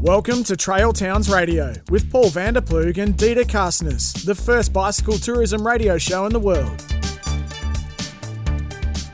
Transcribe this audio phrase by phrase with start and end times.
[0.00, 4.72] Welcome to Trail Towns Radio with Paul van der Ploeg and Dieter Carstens, the first
[4.72, 6.84] bicycle tourism radio show in the world.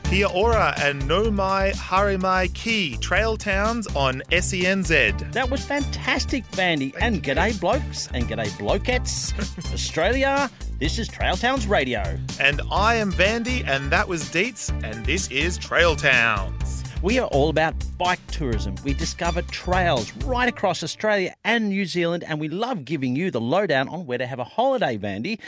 [0.04, 5.32] Kia ora and no mai harimai ki trail towns on E SENZ.
[5.32, 6.94] That was fantastic, Vandy.
[7.00, 9.32] and g'day, blokes and g'day, blokettes.
[9.72, 12.02] Australia, this is Trail Towns Radio.
[12.38, 16.83] And I am Vandy, and that was Deets, and this is Trail Towns.
[17.04, 18.76] We are all about bike tourism.
[18.82, 23.42] We discover trails right across Australia and New Zealand, and we love giving you the
[23.42, 25.38] lowdown on where to have a holiday, Vandy,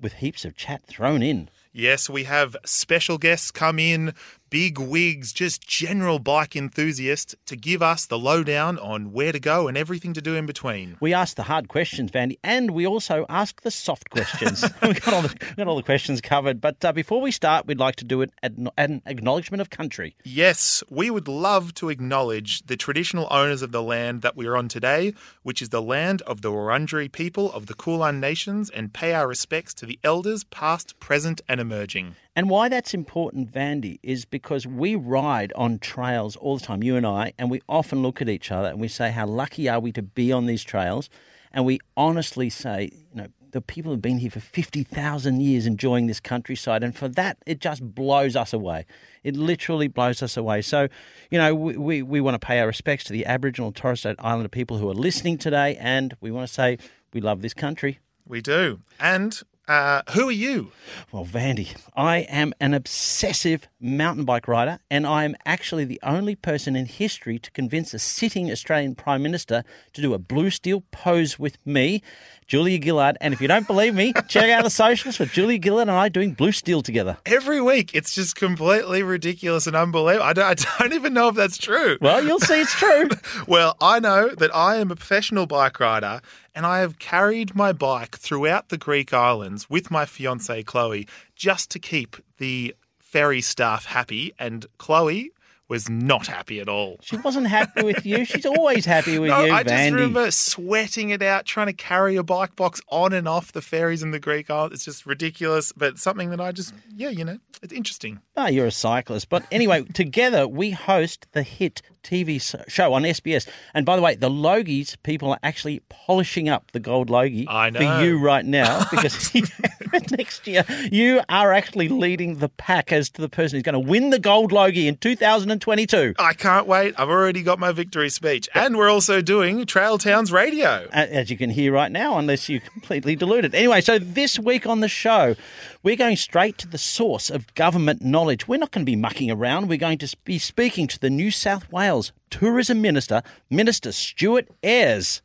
[0.00, 1.50] with heaps of chat thrown in.
[1.72, 4.12] Yes, we have special guests come in,
[4.50, 9.68] big wigs, just general bike enthusiasts to give us the lowdown on where to go
[9.68, 10.96] and everything to do in between.
[11.00, 14.64] We ask the hard questions, Vandy, and we also ask the soft questions.
[14.82, 16.60] we got all the got all the questions covered.
[16.60, 20.16] But uh, before we start, we'd like to do at an acknowledgement of country.
[20.24, 24.56] Yes, we would love to acknowledge the traditional owners of the land that we are
[24.56, 28.92] on today, which is the land of the Wurundjeri people of the Kulin Nations, and
[28.92, 32.16] pay our respects to the elders past, present, and emerging.
[32.38, 36.94] And why that's important, Vandy, is because we ride on trails all the time, you
[36.94, 39.80] and I, and we often look at each other and we say, How lucky are
[39.80, 41.10] we to be on these trails?
[41.52, 46.06] And we honestly say, you know, the people have been here for 50,000 years enjoying
[46.06, 46.84] this countryside.
[46.84, 48.86] And for that, it just blows us away.
[49.24, 50.62] It literally blows us away.
[50.62, 50.86] So,
[51.32, 53.98] you know, we, we, we want to pay our respects to the Aboriginal and Torres
[53.98, 55.76] Strait Islander people who are listening today.
[55.80, 56.78] And we want to say
[57.12, 57.98] we love this country.
[58.28, 58.78] We do.
[59.00, 60.72] And uh, who are you?
[61.12, 66.34] Well, Vandy, I am an obsessive mountain bike rider, and I am actually the only
[66.34, 70.84] person in history to convince a sitting Australian Prime Minister to do a blue steel
[70.90, 72.02] pose with me,
[72.46, 73.18] Julia Gillard.
[73.20, 76.08] And if you don't believe me, check out the socials for Julia Gillard and I
[76.08, 77.18] doing blue steel together.
[77.26, 80.24] Every week, it's just completely ridiculous and unbelievable.
[80.24, 81.98] I don't, I don't even know if that's true.
[82.00, 83.08] Well, you'll see it's true.
[83.46, 86.20] Well, I know that I am a professional bike rider
[86.58, 91.70] and I have carried my bike throughout the Greek islands with my fiancee Chloe just
[91.70, 94.32] to keep the ferry staff happy.
[94.40, 95.30] And Chloe
[95.68, 96.98] was not happy at all.
[97.00, 98.24] She wasn't happy with you.
[98.24, 102.16] She's always happy with No, you, I just remember sweating it out, trying to carry
[102.16, 104.74] a bike box on and off the ferries in the Greek islands.
[104.74, 108.18] It's just ridiculous, but something that I just, yeah, you know, it's interesting.
[108.36, 109.28] Oh, you're a cyclist.
[109.28, 113.48] But anyway, together we host the hit TV show on SBS.
[113.74, 118.02] And by the way, the Logies people are actually polishing up the gold Logie for
[118.02, 119.34] you right now because
[120.10, 123.78] next year you are actually leading the pack as to the person who's going to
[123.78, 126.14] win the gold Logie in 2022.
[126.18, 126.94] I can't wait.
[126.98, 128.48] I've already got my victory speech.
[128.54, 130.88] And we're also doing Trail Towns Radio.
[130.92, 133.54] as you can hear right now, unless you completely dilute it.
[133.54, 135.34] Anyway, so this week on the show,
[135.82, 138.48] we're going straight to the source of government knowledge.
[138.48, 139.68] We're not going to be mucking around.
[139.68, 145.22] We're going to be speaking to the New South Wales Tourism Minister, Minister Stuart Ayres.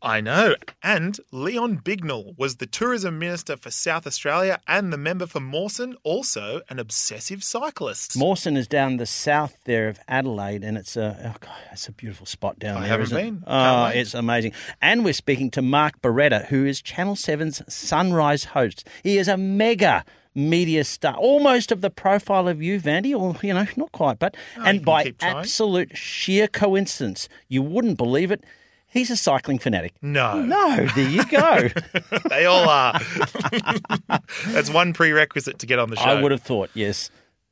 [0.00, 0.54] I know.
[0.82, 5.96] And Leon Bignell was the tourism minister for South Australia and the member for Mawson,
[6.04, 8.16] also an obsessive cyclist.
[8.16, 11.92] Mawson is down the south there of Adelaide, and it's a oh God, it's a
[11.92, 12.88] beautiful spot down I there.
[12.90, 13.22] haven't isn't it?
[13.22, 13.44] been.
[13.46, 14.52] Oh, it's amazing.
[14.80, 18.86] And we're speaking to Mark Beretta, who is Channel 7's Sunrise host.
[19.02, 20.04] He is a mega
[20.34, 24.36] media star, almost of the profile of you, Vandy, or you know, not quite, but
[24.56, 28.44] you and by absolute sheer coincidence, you wouldn't believe it.
[28.90, 29.94] He's a cycling fanatic.
[30.00, 31.68] no, No, there you go.
[32.30, 32.98] they all are.
[34.48, 36.04] That's one prerequisite to get on the show.
[36.04, 37.10] I would have thought, yes.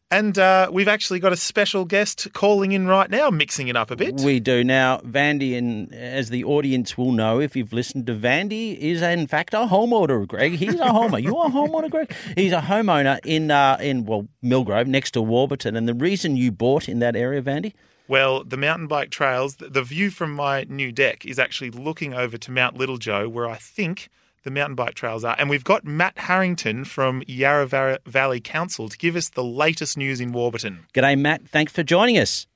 [0.08, 3.90] And uh, we've actually got a special guest calling in right now, mixing it up
[3.90, 4.20] a bit.
[4.20, 4.98] We do now.
[4.98, 9.52] Vandy, and as the audience will know, if you've listened to Vandy, is in fact
[9.52, 10.26] a homeowner.
[10.26, 11.22] Greg, he's a homeowner.
[11.24, 12.14] you are a homeowner, Greg.
[12.36, 15.74] He's a homeowner in uh, in well Millgrove, next to Warburton.
[15.74, 17.72] And the reason you bought in that area, Vandy,
[18.08, 22.38] Well, the mountain bike trails, the view from my new deck is actually looking over
[22.38, 24.08] to Mount Little Joe, where I think
[24.44, 25.34] the mountain bike trails are.
[25.40, 30.20] And we've got Matt Harrington from Yarra Valley Council to give us the latest news
[30.20, 30.86] in Warburton.
[30.94, 31.48] G'day, Matt.
[31.48, 32.46] Thanks for joining us.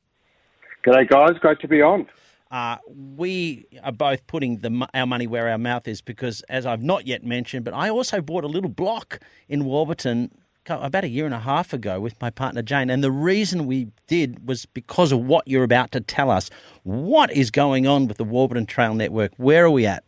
[0.86, 1.36] G'day, guys.
[1.40, 2.06] Great to be on.
[2.52, 2.76] Uh,
[3.16, 7.08] we are both putting the, our money where our mouth is because, as I've not
[7.08, 9.18] yet mentioned, but I also bought a little block
[9.48, 12.90] in Warburton co- about a year and a half ago with my partner Jane.
[12.90, 16.50] And the reason we did was because of what you're about to tell us.
[16.82, 19.32] What is going on with the Warburton Trail Network?
[19.36, 20.04] Where are we at?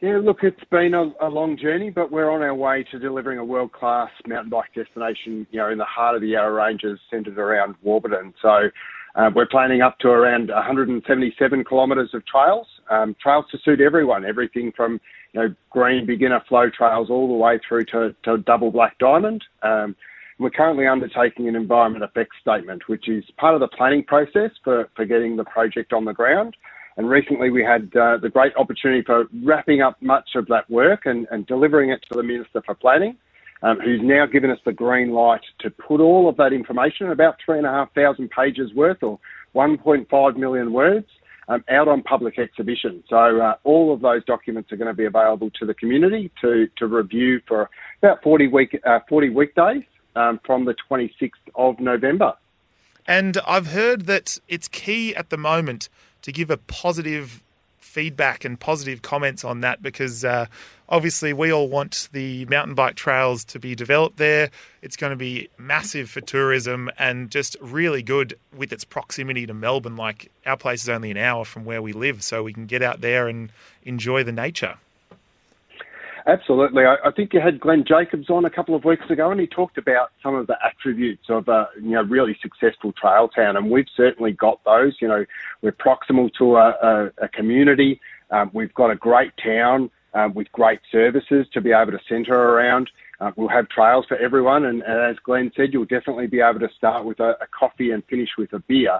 [0.00, 3.38] Yeah, look, it's been a, a, long journey, but we're on our way to delivering
[3.38, 7.36] a world-class mountain bike destination, you know, in the heart of the Yarra Ranges, centred
[7.36, 8.32] around Warburton.
[8.40, 8.70] So
[9.14, 14.24] uh, we're planning up to around 177 kilometres of trails, um, trails to suit everyone,
[14.24, 15.00] everything from,
[15.32, 19.42] you know, green beginner flow trails all the way through to, to double black diamond.
[19.62, 19.96] Um,
[20.38, 24.88] we're currently undertaking an environment effects statement, which is part of the planning process for,
[24.96, 26.56] for getting the project on the ground.
[26.96, 31.02] And recently we had uh, the great opportunity for wrapping up much of that work
[31.04, 33.16] and, and delivering it to the Minister for Planning,
[33.62, 37.36] um, who's now given us the green light to put all of that information, about
[37.44, 39.18] 3,500 pages worth or
[39.54, 41.06] 1.5 million words,
[41.48, 43.02] um, out on public exhibition.
[43.08, 46.68] So uh, all of those documents are going to be available to the community to,
[46.78, 47.68] to review for
[48.02, 49.82] about 40, week, uh, 40 weekdays
[50.14, 52.34] um, from the 26th of November.
[53.06, 55.88] And I've heard that it's key at the moment
[56.22, 57.42] to give a positive
[57.78, 60.46] feedback and positive comments on that because uh,
[60.90, 64.50] obviously we all want the mountain bike trails to be developed there.
[64.82, 69.54] It's going to be massive for tourism and just really good with its proximity to
[69.54, 69.96] Melbourne.
[69.96, 72.82] Like our place is only an hour from where we live, so we can get
[72.82, 73.52] out there and
[73.84, 74.76] enjoy the nature.
[76.26, 76.84] Absolutely.
[76.84, 79.78] I, think you had Glenn Jacobs on a couple of weeks ago, and he talked
[79.78, 83.88] about some of the attributes of a you know really successful trail town, and we've
[83.96, 84.96] certainly got those.
[85.00, 85.24] You know,
[85.62, 88.00] we're proximal to a, a, a community.
[88.30, 92.34] Um, we've got a great town um, with great services to be able to centre
[92.34, 92.90] around.
[93.20, 96.60] Uh, we'll have trails for everyone, and, and, as Glenn said, you'll definitely be able
[96.60, 98.98] to start with a, a coffee and finish with a beer.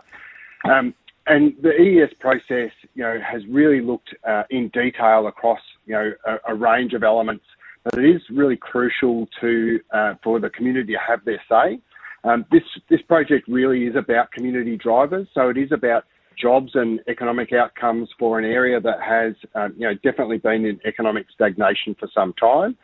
[0.71, 0.95] Um,
[1.27, 6.13] and the EES process, you know, has really looked uh, in detail across, you know,
[6.27, 7.45] a, a, range of elements.
[7.85, 11.81] But it is really crucial to uh, for the community to have their say.
[12.25, 16.05] Um, this this project really is about community drivers, so it is about
[16.41, 20.81] jobs and economic outcomes for an area that has, um, you know, definitely been in
[20.87, 22.77] economic stagnation for some time.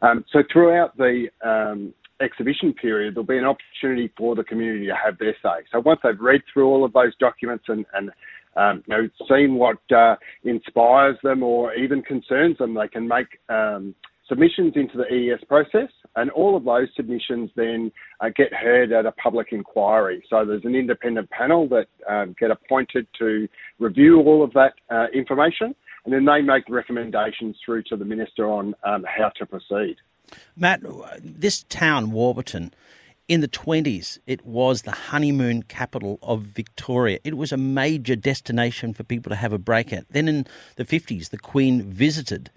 [0.00, 4.94] Um, so throughout the um, exhibition period, there'll be an opportunity for the community to
[4.94, 5.64] have their say.
[5.70, 8.10] So once they've read through all of those documents and, and
[8.56, 13.26] um, you know, seen what uh, inspires them or even concerns them, they can make
[13.48, 13.94] um,
[14.28, 17.90] submissions into the EES process, and all of those submissions then
[18.20, 20.24] uh, get heard at a public inquiry.
[20.28, 23.48] So there's an independent panel that um, get appointed to
[23.78, 25.74] review all of that uh, information,
[26.04, 29.96] and then they make recommendations through to the minister on um, how to proceed.
[30.56, 30.80] Matt,
[31.20, 32.72] this town, Warburton,
[33.28, 37.18] in the 20s, it was the honeymoon capital of Victoria.
[37.24, 40.08] It was a major destination for people to have a break at.
[40.10, 40.46] Then in
[40.76, 42.50] the 50s, the Queen visited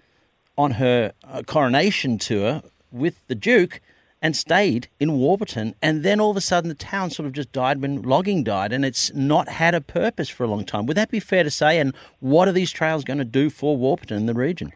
[0.56, 3.80] on her uh, coronation tour with the Duke
[4.22, 5.74] and stayed in Warburton.
[5.82, 8.72] And then all of a sudden, the town sort of just died when logging died,
[8.72, 10.86] and it's not had a purpose for a long time.
[10.86, 11.78] Would that be fair to say?
[11.78, 14.72] And what are these trails going to do for Warburton and the region?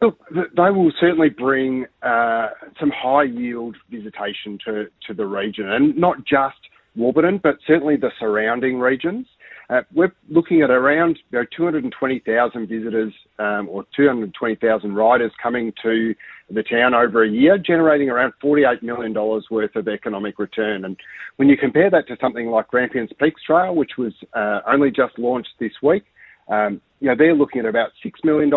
[0.00, 2.48] Look, they will certainly bring uh,
[2.78, 6.56] some high yield visitation to, to the region, and not just
[6.96, 9.26] Warburton, but certainly the surrounding regions.
[9.72, 16.14] Uh, we're looking at around you know, 220,000 visitors um, or 220,000 riders coming to
[16.50, 20.84] the town over a year, generating around $48 million worth of economic return.
[20.84, 20.98] And
[21.36, 25.18] when you compare that to something like Grampians Peaks Trail, which was uh, only just
[25.18, 26.04] launched this week,
[26.48, 28.52] um, you know, they're looking at about $6 million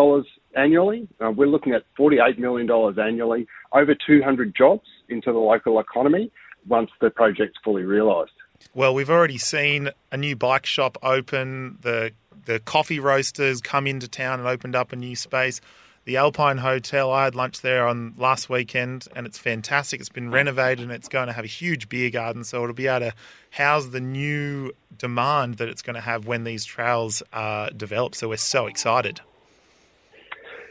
[0.54, 1.08] annually.
[1.24, 6.30] Uh, we're looking at $48 million annually, over 200 jobs into the local economy
[6.68, 8.32] once the project's fully realised.
[8.74, 11.78] Well, we've already seen a new bike shop open.
[11.82, 12.12] The
[12.44, 15.60] the coffee roasters come into town and opened up a new space.
[16.04, 19.98] The Alpine Hotel, I had lunch there on last weekend and it's fantastic.
[19.98, 22.86] It's been renovated and it's going to have a huge beer garden, so it'll be
[22.86, 23.14] able to
[23.50, 28.14] house the new demand that it's going to have when these trails are developed.
[28.14, 29.20] So we're so excited.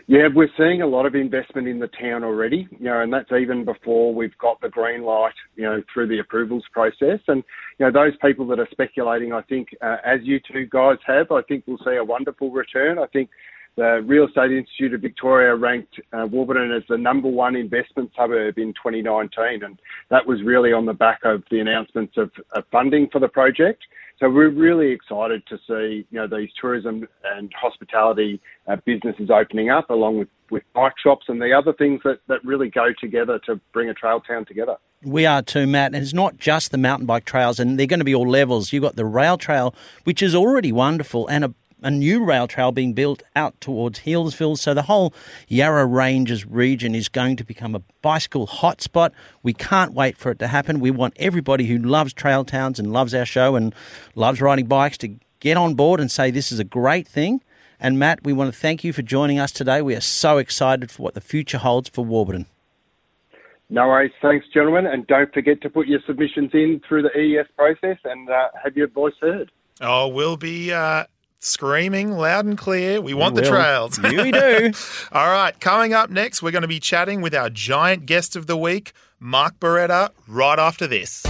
[0.08, 3.32] Yeah, we're seeing a lot of investment in the town already, you know, and that's
[3.32, 7.20] even before we've got the green light, you know, through the approvals process.
[7.28, 7.44] And,
[7.80, 11.32] you know, those people that are speculating, I think, uh, as you two guys have,
[11.32, 13.00] I think we'll see a wonderful return.
[13.00, 13.32] I think
[13.78, 18.60] the Real Estate Institute of Victoria ranked uh, Warburton as the number one investment suburb
[18.60, 19.80] in 2019, and
[20.12, 23.84] that was really on the back of the announcements of, of funding for the project.
[24.20, 29.70] So we're really excited to see, you know, these tourism and hospitality uh, businesses opening
[29.70, 33.40] up along with, with bike shops and the other things that, that really go together
[33.46, 34.78] to bring a trail town together.
[35.04, 35.94] We are too, Matt.
[35.94, 38.72] And it's not just the mountain bike trails, and they're going to be all levels.
[38.72, 41.54] You've got the rail trail, which is already wonderful, and a
[41.86, 44.58] a new rail trail being built out towards Healesville.
[44.58, 45.14] So the whole
[45.48, 49.12] Yarra Ranges region is going to become a bicycle hotspot.
[49.44, 50.80] We can't wait for it to happen.
[50.80, 53.74] We want everybody who loves trail towns and loves our show and
[54.16, 57.42] loves riding bikes to get on board and say this is a great thing.
[57.80, 59.84] And Matt, we want to thank you for joining us today.
[59.84, 62.48] We are so excited for what the future holds for Warburton.
[63.70, 64.12] No worries.
[64.24, 64.88] Thanks, gentlemen.
[64.88, 68.76] And don't forget to put your submissions in through the EES process and uh, have
[68.76, 69.52] your voice heard.
[69.82, 71.06] Oh, we'll be uh,
[71.46, 73.00] screaming loud and clear.
[73.00, 73.50] We want the will.
[73.50, 74.00] trails.
[74.04, 74.72] We do.
[75.12, 78.48] All right, coming up next, we're going to be chatting with our giant guest of
[78.48, 81.24] the week, Mark Beretta, right after this.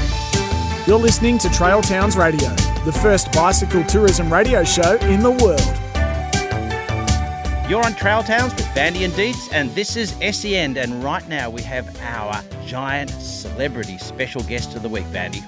[0.87, 2.49] You're listening to Trail Towns Radio,
[2.85, 5.81] the first bicycle tourism radio show in the world.
[7.69, 10.77] You're on Trail Towns with Vandy and Deets, and this is SEN.
[10.77, 15.43] And right now we have our giant celebrity special guest of the week, Vandy.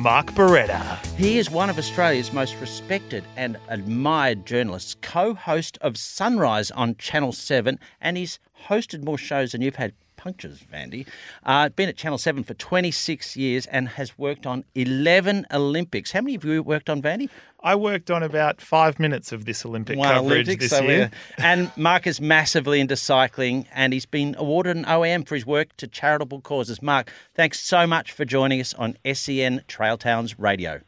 [0.00, 0.96] Mark Beretta.
[1.16, 6.96] He is one of Australia's most respected and admired journalists, co host of Sunrise on
[6.96, 8.38] Channel 7, and he's
[8.68, 11.06] hosted more shows than you've had punctures, Vandy.
[11.44, 16.12] Uh, been at Channel 7 for 26 years and has worked on 11 Olympics.
[16.12, 17.30] How many of you worked on, Vandy?
[17.62, 21.10] I worked on about five minutes of this Olympic One coverage Olympics, this so year.
[21.38, 25.74] And Mark is massively into cycling and he's been awarded an OAM for his work
[25.78, 26.82] to charitable causes.
[26.82, 30.82] Mark, thanks so much for joining us on SEN Trail Towns Radio.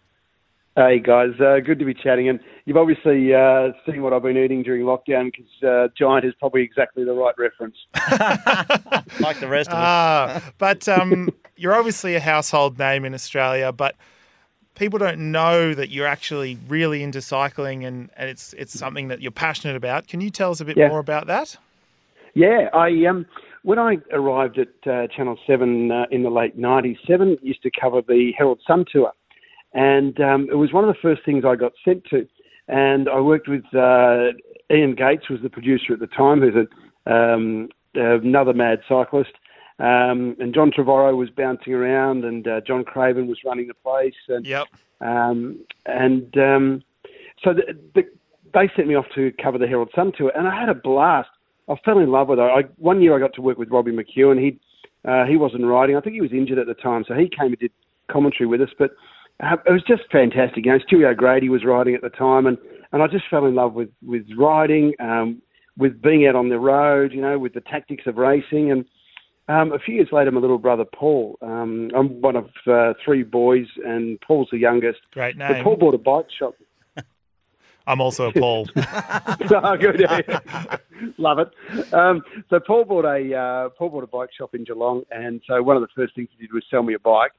[0.76, 2.28] Hey guys, uh, good to be chatting.
[2.28, 6.34] And you've obviously uh, seen what I've been eating during lockdown because uh, Giant is
[6.38, 7.76] probably exactly the right reference.
[9.20, 9.80] Like the rest of us.
[9.84, 13.94] Ah, but um, you're obviously a household name in Australia, but
[14.74, 19.20] people don't know that you're actually really into cycling and, and it's it's something that
[19.20, 20.08] you're passionate about.
[20.08, 20.88] Can you tell us a bit Yeah.
[20.88, 21.56] more about that?
[22.34, 23.26] Yeah, I um,
[23.62, 27.70] when I arrived at uh, Channel Seven uh, in the late '90s, Seven used to
[27.78, 29.12] cover the Herald Sun tour,
[29.74, 32.26] and um, it was one of the first things I got sent to.
[32.72, 34.28] And I worked with uh,
[34.74, 39.32] Ian Gates, was the producer at the time, who's a, um, another mad cyclist.
[39.78, 44.14] Um, and John Trevorrow was bouncing around, and uh, John Craven was running the place.
[44.28, 44.68] And Yep.
[45.02, 46.82] um, and um,
[47.44, 48.04] so the, the,
[48.54, 51.28] they sent me off to cover the Herald Sun tour, and I had a blast.
[51.68, 52.42] I fell in love with it.
[52.42, 54.40] I, one year I got to work with Robbie McEwen.
[54.40, 54.58] He
[55.04, 55.96] uh, he wasn't riding.
[55.96, 57.72] I think he was injured at the time, so he came and did
[58.08, 58.70] commentary with us.
[58.78, 58.92] But
[59.42, 60.64] uh, it was just fantastic.
[60.64, 62.56] You know, Stewie O'Grady was riding at the time, and,
[62.92, 65.42] and I just fell in love with with riding, um,
[65.76, 67.12] with being out on the road.
[67.12, 68.84] You know, with the tactics of racing, and
[69.48, 71.38] um, a few years later, my little brother Paul.
[71.42, 75.00] Um, I'm one of uh, three boys, and Paul's the youngest.
[75.12, 75.64] Great But name.
[75.64, 76.54] Paul bought a bike shop.
[77.88, 78.68] I'm also a Paul.
[78.76, 80.06] oh, good.
[81.18, 81.92] Love it.
[81.92, 85.60] Um, so Paul bought a uh, Paul bought a bike shop in Geelong, and so
[85.64, 87.32] one of the first things he did was sell me a bike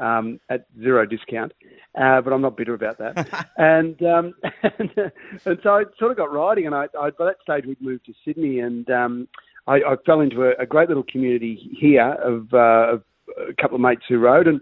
[0.00, 1.52] um, at zero discount.
[2.00, 3.48] Uh, but I'm not bitter about that.
[3.56, 4.90] and, um, and
[5.44, 8.06] and so I sort of got riding, and I, I by that stage we'd moved
[8.06, 9.28] to Sydney, and um,
[9.66, 13.02] I, I fell into a, a great little community here of, uh, of
[13.48, 14.60] a couple of mates who rode, and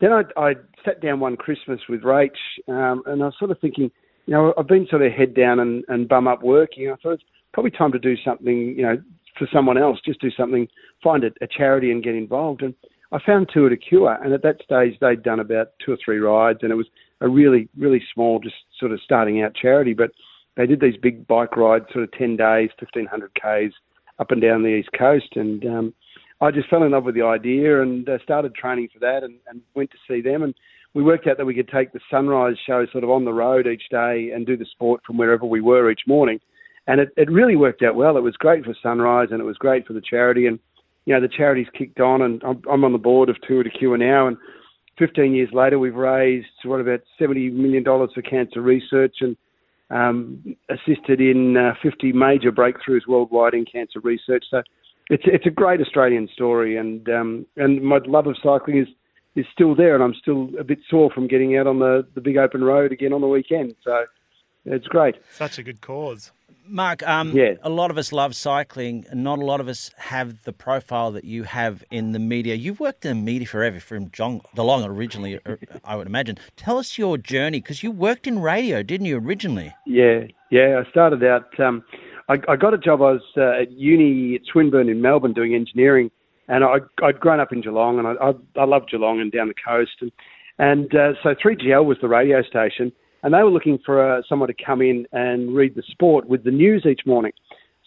[0.00, 2.30] then I, I sat down one Christmas with Rach,
[2.68, 3.90] um, and I was sort of thinking,
[4.26, 6.90] you know, I've been sort of head down and, and bum up working.
[6.90, 7.22] I thought it's
[7.52, 9.00] probably time to do something, you know,
[9.38, 10.68] for someone else, just do something,
[11.02, 12.62] find a, a charity and get involved.
[12.62, 12.74] And
[13.12, 16.18] I found Tour de Cure, and at that stage they'd done about two or three
[16.18, 16.86] rides, and it was
[17.20, 19.92] a really, really small, just sort of starting out charity.
[19.92, 20.12] But
[20.56, 23.74] they did these big bike rides, sort of 10 days, 1,500 Ks
[24.18, 25.36] up and down the East Coast.
[25.36, 25.94] And um,
[26.40, 29.34] I just fell in love with the idea and uh, started training for that and,
[29.48, 30.42] and went to see them.
[30.42, 30.54] And
[30.94, 33.66] we worked out that we could take the sunrise show sort of on the road
[33.66, 36.40] each day and do the sport from wherever we were each morning.
[36.86, 38.16] And it, it really worked out well.
[38.16, 40.46] It was great for Sunrise and it was great for the charity.
[40.46, 40.58] And,
[41.04, 43.70] you know, the charity's kicked on and I'm, I'm on the board of Tour de
[43.70, 44.26] Cure now.
[44.26, 44.36] And
[44.98, 49.36] 15 years later, we've raised, what, about $70 million for cancer research and
[49.90, 54.44] um, assisted in uh, 50 major breakthroughs worldwide in cancer research.
[54.50, 54.62] So
[55.10, 56.76] it's, it's a great Australian story.
[56.76, 58.88] And, um, and my love of cycling is,
[59.34, 62.20] is still there, and I'm still a bit sore from getting out on the, the
[62.20, 63.74] big open road again on the weekend.
[63.82, 64.04] So
[64.64, 65.16] it's great.
[65.30, 66.32] Such a good cause.
[66.66, 67.54] Mark, um, Yeah.
[67.62, 71.10] a lot of us love cycling, and not a lot of us have the profile
[71.12, 72.54] that you have in the media.
[72.54, 76.38] You've worked in the media forever, from John DeLong originally, uh, I would imagine.
[76.56, 79.74] Tell us your journey, because you worked in radio, didn't you, originally?
[79.86, 80.82] Yeah, yeah.
[80.84, 81.58] I started out.
[81.58, 81.82] Um,
[82.28, 83.02] I, I got a job.
[83.02, 86.10] I was uh, at uni at Swinburne in Melbourne doing engineering,
[86.48, 89.48] and I, I'd grown up in Geelong, and I, I, I love Geelong and down
[89.48, 90.12] the coast, and
[90.58, 92.92] and uh, so 3GL was the radio station,
[93.22, 96.44] and they were looking for uh, someone to come in and read the sport with
[96.44, 97.32] the news each morning.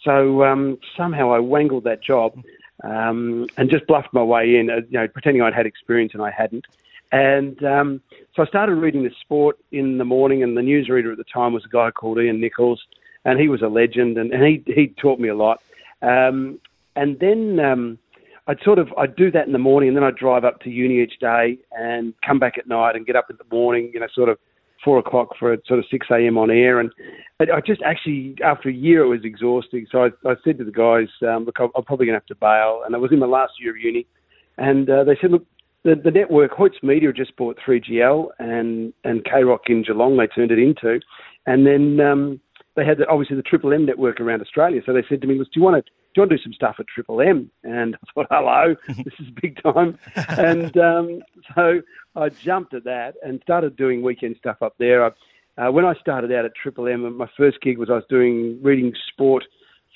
[0.04, 2.40] So um, somehow I wangled that job
[2.84, 6.22] um, and just bluffed my way in, uh, you know, pretending I'd had experience and
[6.22, 6.66] I hadn't.
[7.12, 8.02] And um,
[8.36, 11.54] so I started reading the sport in the morning, and the newsreader at the time
[11.54, 12.84] was a guy called Ian Nichols,
[13.24, 15.62] and he was a legend, and, and he he taught me a lot.
[16.02, 16.60] Um,
[16.96, 18.00] and then um,
[18.48, 20.70] I'd sort of I'd do that in the morning, and then I'd drive up to
[20.70, 24.00] uni each day and come back at night and get up in the morning, you
[24.00, 24.38] know, sort of
[24.84, 26.38] four o'clock for sort of six a.m.
[26.38, 26.92] on air, and
[27.40, 29.86] I just actually after a year it was exhausting.
[29.92, 32.36] So I, I said to the guys, um, "Look, I'm probably going to have to
[32.36, 34.06] bail." And I was in my last year of uni,
[34.58, 35.46] and uh, they said, "Look,
[35.84, 40.18] the, the network Hoyts Media just bought 3GL and and K Rock in Geelong.
[40.18, 41.00] They turned it into,
[41.46, 42.42] and then um,
[42.76, 44.82] they had the, obviously the Triple M network around Australia.
[44.86, 46.54] So they said to me, "Do you want to?" Do you want to do some
[46.54, 47.52] stuff at Triple M?
[47.66, 50.00] And I thought, hello, this is big time.
[50.16, 51.22] and um,
[51.54, 51.82] so
[52.16, 55.04] I jumped at that and started doing weekend stuff up there.
[55.04, 55.12] I,
[55.58, 58.60] uh, when I started out at Triple M, my first gig was I was doing
[58.64, 59.44] reading sport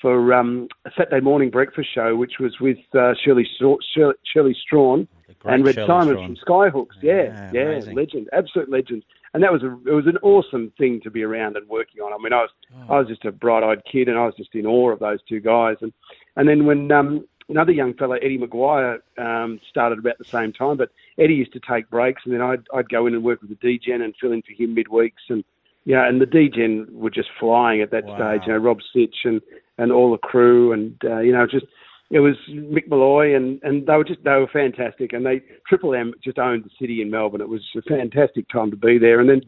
[0.00, 5.08] for um, a Saturday morning breakfast show, which was with uh, Shirley, Shirley, Shirley Strachan
[5.44, 6.96] and Red Symons from Skyhooks.
[7.02, 9.04] Yeah, yeah, yeah legend, absolute legend.
[9.32, 12.12] And that was a it was an awesome thing to be around and working on.
[12.12, 12.94] I mean, I was oh.
[12.94, 15.20] I was just a bright eyed kid, and I was just in awe of those
[15.28, 15.76] two guys.
[15.80, 15.92] And
[16.36, 20.76] and then when um, another young fellow, Eddie McGuire, um, started about the same time.
[20.76, 23.50] But Eddie used to take breaks, and then I'd, I'd go in and work with
[23.50, 25.28] the D-Gen and fill in for him midweeks.
[25.28, 25.44] And
[25.86, 28.16] know, and the D-Gen were just flying at that wow.
[28.16, 28.46] stage.
[28.46, 29.40] You know, Rob Sitch and
[29.78, 31.66] and all the crew, and uh, you know, just
[32.10, 35.12] it was Mick Molloy, and and they were just they were fantastic.
[35.12, 37.40] And they Triple M just owned the city in Melbourne.
[37.40, 39.20] It was a fantastic time to be there.
[39.20, 39.42] And then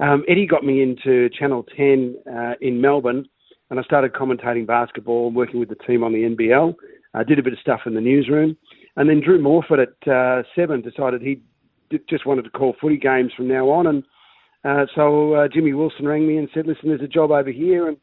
[0.00, 3.26] um, Eddie got me into Channel 10 uh, in Melbourne,
[3.70, 6.74] and I started commentating basketball and working with the team on the NBL.
[7.14, 8.56] I did a bit of stuff in the newsroom.
[8.96, 11.42] And then Drew Morphett at uh, seven decided he
[12.08, 13.86] just wanted to call footy games from now on.
[13.86, 14.04] And
[14.64, 17.88] uh, so uh, Jimmy Wilson rang me and said, listen, there's a job over here.
[17.88, 17.96] And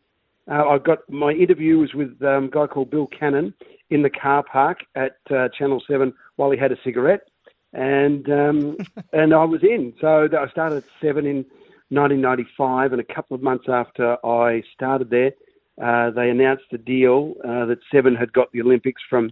[0.50, 3.54] uh, I got my interview was with um, a guy called Bill Cannon
[3.90, 7.28] in the car park at uh, Channel 7 while he had a cigarette.
[7.74, 8.78] And um,
[9.14, 9.94] and I was in.
[10.02, 11.46] So I started at 7 in
[11.90, 12.94] 1995.
[12.94, 15.34] And a couple of months after I started there,
[15.82, 19.32] uh, they announced a deal uh, that Seven had got the Olympics from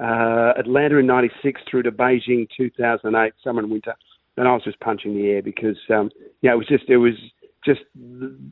[0.00, 3.94] uh, Atlanta in '96 through to Beijing 2008, summer and winter,
[4.36, 6.10] and I was just punching the air because um,
[6.40, 7.14] yeah, it was just it was
[7.68, 7.82] just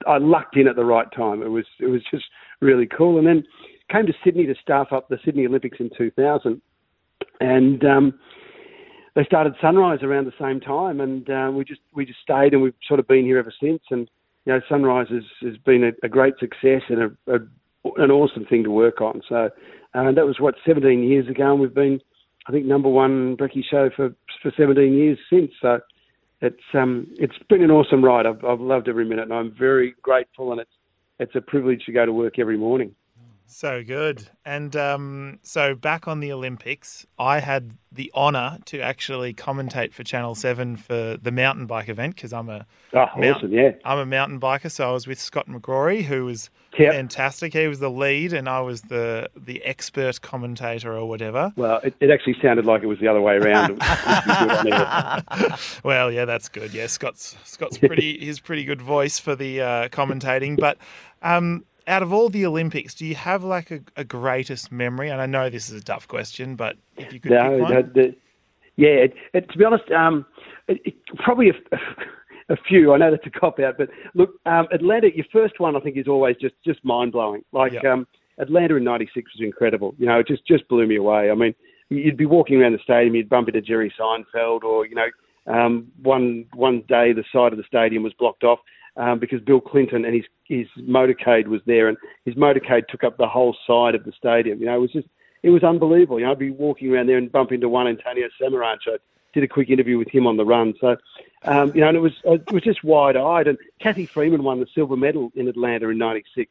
[0.07, 1.43] I lucked in at the right time.
[1.43, 2.25] It was it was just
[2.61, 3.45] really cool, and then
[3.91, 6.61] came to Sydney to staff up the Sydney Olympics in 2000,
[7.41, 8.19] and um,
[9.15, 12.63] they started Sunrise around the same time, and uh, we just we just stayed, and
[12.63, 14.09] we've sort of been here ever since, and
[14.45, 17.39] you know, Sunrise has, has been a, a great success and a, a,
[17.97, 19.21] an awesome thing to work on.
[19.29, 19.51] So
[19.95, 22.01] uh, that was what 17 years ago, and we've been,
[22.47, 25.51] I think, number one brekkie show for for 17 years since.
[25.61, 25.81] So
[26.47, 28.27] it's um it's been an awesome ride.
[28.27, 30.71] I've I've loved every minute, and I'm very grateful, and it's
[31.19, 32.95] it's a privilege to go to work every morning.
[33.49, 34.29] So good.
[34.45, 40.03] And um, so back on the Olympics, I had the honour to actually commentate for
[40.03, 43.71] Channel 7 for the mountain bike event because I'm a oh, mount- awesome, yeah.
[43.85, 44.71] I'm a mountain biker.
[44.71, 46.93] So I was with Scott McGrory, who was yep.
[46.93, 47.55] fantastic.
[47.55, 51.53] He was the lead and I was the, the expert commentator or whatever.
[51.57, 53.79] Well, it, it actually sounded like it was the other way around.
[55.85, 56.75] well, yeah, that's good.
[56.75, 60.59] Yeah, Scott's Scott's pretty his pretty good voice for the uh, commentating.
[60.59, 60.79] But
[61.23, 65.09] um, out of all the Olympics, do you have like a, a, greatest memory?
[65.09, 67.73] And I know this is a tough question, but if you could no, pick one.
[67.73, 68.17] No, the,
[68.77, 70.27] yeah, it, it, to be honest, um,
[70.69, 71.77] it, probably a,
[72.53, 72.93] a, few.
[72.93, 75.97] I know that's a cop out, but look, um, Atlanta, your first one, I think,
[75.97, 77.43] is always just just mind blowing.
[77.53, 77.85] Like yep.
[77.85, 78.07] um,
[78.39, 79.95] Atlanta in '96 was incredible.
[79.99, 81.31] You know, it just just blew me away.
[81.31, 81.55] I mean,
[81.89, 85.09] you'd be walking around the stadium, you'd bump into Jerry Seinfeld, or you know,
[85.47, 88.59] um, one one day the side of the stadium was blocked off
[88.97, 93.17] um, because Bill Clinton and his his motorcade was there, and his motorcade took up
[93.17, 94.61] the whole side of the stadium.
[94.61, 95.09] You know, it was just
[95.43, 96.19] it was unbelievable.
[96.19, 98.89] You know, I'd be walking around there and bump into Juan Antonio Samaranch.
[98.89, 98.97] I
[99.33, 100.75] did a quick interview with him on the run.
[100.81, 100.97] So,
[101.45, 103.47] um, you know, and it was it was just wide eyed.
[103.47, 106.51] And Cathy Freeman won the silver medal in Atlanta in '96,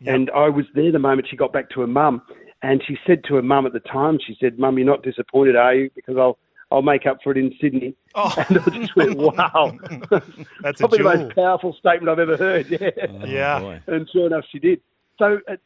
[0.00, 0.14] yep.
[0.14, 2.22] and I was there the moment she got back to her mum.
[2.64, 5.56] And she said to her mum at the time, she said, "Mum, you're not disappointed,
[5.56, 5.90] are you?
[5.94, 6.38] Because I'll
[6.72, 7.94] I'll make up for it in Sydney.
[8.14, 8.30] Oh.
[8.46, 9.72] And I just went, wow.
[10.60, 12.66] That's probably the most powerful statement I've ever heard.
[12.68, 12.90] Yeah.
[13.08, 13.24] Oh,
[13.70, 13.78] yeah.
[13.86, 14.82] And sure enough, she did.
[15.18, 15.56] So uh,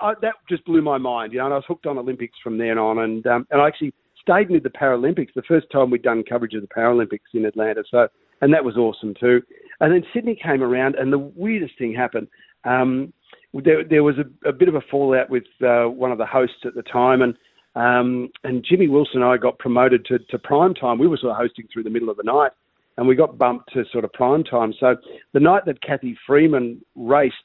[0.00, 2.58] I, that just blew my mind, you know, and I was hooked on Olympics from
[2.58, 3.00] then on.
[3.00, 6.54] And, um, and I actually stayed with the Paralympics the first time we'd done coverage
[6.54, 7.82] of the Paralympics in Atlanta.
[7.90, 8.06] So,
[8.40, 9.42] and that was awesome too.
[9.80, 12.28] And then Sydney came around, and the weirdest thing happened.
[12.64, 13.12] Um,
[13.52, 16.64] there, there was a, a, bit of a fallout with uh, one of the hosts
[16.64, 17.36] at the time, and
[17.76, 20.98] um, and Jimmy Wilson and I got promoted to, to prime time.
[20.98, 22.52] We were sort of hosting through the middle of the night,
[22.96, 24.72] and we got bumped to sort of prime time.
[24.80, 24.96] So
[25.34, 27.36] the night that Cathy Freeman raced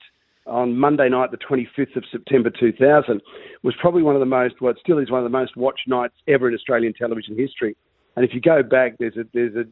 [0.48, 3.22] on Monday night, the 25th of September 2000,
[3.62, 5.88] was probably one of the most, well, it still is one of the most watched
[5.88, 7.76] nights ever in Australian television history.
[8.16, 9.66] And if you go back, there's a there's a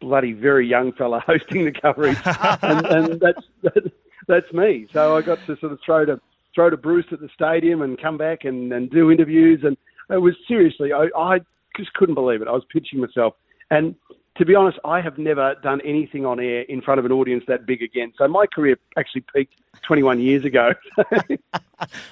[0.00, 2.18] bloody very young fella hosting the coverage,
[2.62, 3.92] and, and that's that,
[4.28, 4.86] that's me.
[4.94, 6.20] So I got to sort of throw to
[6.54, 9.76] throw to Bruce at the stadium and come back and, and do interviews and
[10.10, 11.40] it was seriously, I, I
[11.76, 12.48] just couldn't believe it.
[12.48, 13.34] I was pitching myself.
[13.70, 13.94] And
[14.38, 17.44] to be honest, I have never done anything on air in front of an audience
[17.48, 18.12] that big again.
[18.18, 19.54] So my career actually peaked
[19.86, 20.72] 21 years ago.
[20.98, 21.38] I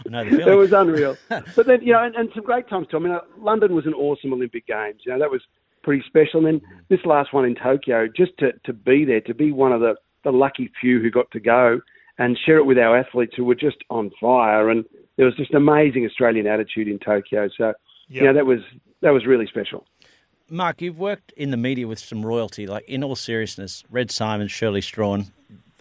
[0.08, 0.48] know the feeling.
[0.48, 1.16] it was unreal.
[1.28, 2.96] but then, you know, and, and some great times too.
[2.96, 5.02] I mean, uh, London was an awesome Olympic Games.
[5.04, 5.42] You know, that was
[5.82, 6.44] pretty special.
[6.44, 9.72] And then this last one in Tokyo, just to, to be there, to be one
[9.72, 11.80] of the, the lucky few who got to go
[12.18, 14.70] and share it with our athletes who were just on fire.
[14.70, 14.84] And
[15.16, 17.48] there was just an amazing Australian attitude in Tokyo.
[17.56, 17.74] So,
[18.08, 18.60] you know, that was
[19.00, 19.86] that was really special.
[20.50, 22.66] Mark, you've worked in the media with some royalty.
[22.66, 25.32] Like, in all seriousness, Red Symons, Shirley Strachan,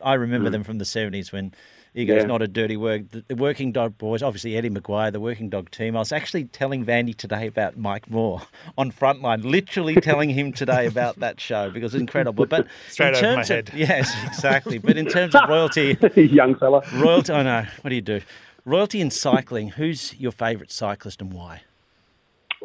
[0.02, 0.54] I remember mm.
[0.54, 1.54] them from the 70s when
[1.96, 2.28] Ego's Yeah.
[2.28, 3.12] not a dirty word.
[3.12, 5.96] The, the Working Dog Boys, obviously Eddie McGuire, the Working Dog team.
[5.96, 8.42] I was actually telling Vandy today about Mike Moore
[8.78, 12.46] on Frontline, literally telling him today about that show because it's incredible.
[12.46, 13.70] But Straight in terms head.
[13.70, 14.78] of, Yes, exactly.
[14.78, 16.82] But in terms of royalty, Young fella.
[16.96, 17.66] royalty, I know.
[17.82, 18.22] What do you do?
[18.66, 19.70] Royalty in cycling.
[19.70, 21.64] Who's your favourite cyclist and why?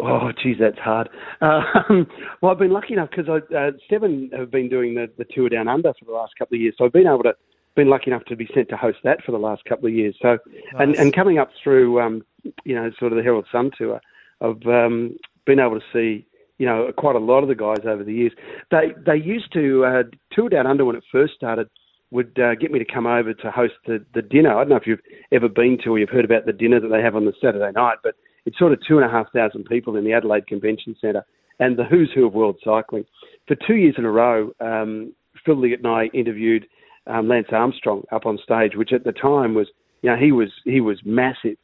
[0.00, 1.08] Oh, geez, that's hard.
[1.40, 2.08] Um,
[2.40, 5.68] well, I've been lucky enough because uh, Seven have been doing the, the tour down
[5.68, 7.34] under for the last couple of years, so I've been able to
[7.76, 10.16] been lucky enough to be sent to host that for the last couple of years.
[10.20, 10.38] So,
[10.80, 12.24] and and coming up through, um,
[12.64, 14.00] you know, sort of the Herald Sun tour,
[14.40, 16.26] I've um, been able to see,
[16.58, 18.32] you know, quite a lot of the guys over the years.
[18.72, 21.68] They they used to uh, tour down under when it first started.
[22.10, 24.54] Would uh, get me to come over to host the, the dinner.
[24.54, 26.88] I don't know if you've ever been to or you've heard about the dinner that
[26.88, 28.14] they have on the Saturday night, but
[28.46, 31.24] it's sort of two and a half thousand people in the Adelaide Convention Centre
[31.60, 33.04] and the who's who of world cycling.
[33.46, 35.12] For two years in a row, um,
[35.44, 36.66] Phil Liggett and I interviewed
[37.06, 39.68] um, Lance Armstrong up on stage, which at the time was,
[40.02, 41.56] you know, he was he was massive,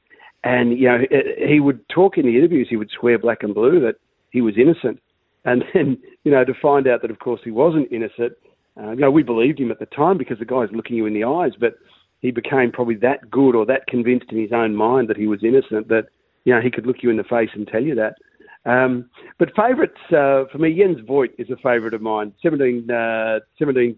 [0.43, 3.55] and you know he, he would talk in the interviews, he would swear black and
[3.55, 3.97] blue that
[4.31, 5.01] he was innocent,
[5.45, 8.33] and then you know to find out that of course he wasn't innocent.
[8.81, 11.15] Uh, you know, we believed him at the time because the guy's looking you in
[11.15, 11.75] the eyes, but
[12.21, 15.45] he became probably that good or that convinced in his own mind that he was
[15.45, 16.07] innocent that
[16.45, 18.15] you know he could look you in the face and tell you that.
[18.67, 22.33] Um, but favourites uh, for me, Jens Voigt is a favourite of mine.
[22.43, 23.97] 17, uh, 17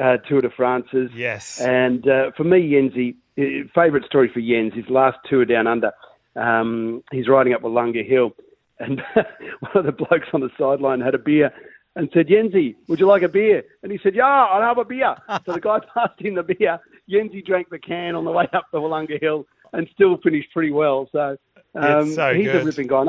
[0.00, 1.10] uh, Tour de France's.
[1.14, 1.60] Yes.
[1.60, 3.42] And uh, for me, uh,
[3.74, 5.92] favourite story for Jens, his last tour down under.
[6.36, 8.30] Um, he's riding up Willunga Hill,
[8.78, 11.50] and one of the blokes on the sideline had a beer
[11.96, 13.64] and said, Yenzi, would you like a beer?
[13.82, 15.16] And he said, Yeah, I'll have a beer.
[15.44, 16.78] so the guy passed him the beer.
[17.10, 20.70] Yenzi drank the can on the way up the Willunga Hill and still finished pretty
[20.70, 21.08] well.
[21.10, 21.36] So,
[21.74, 22.62] um, so he's good.
[22.62, 23.04] a ripping guy.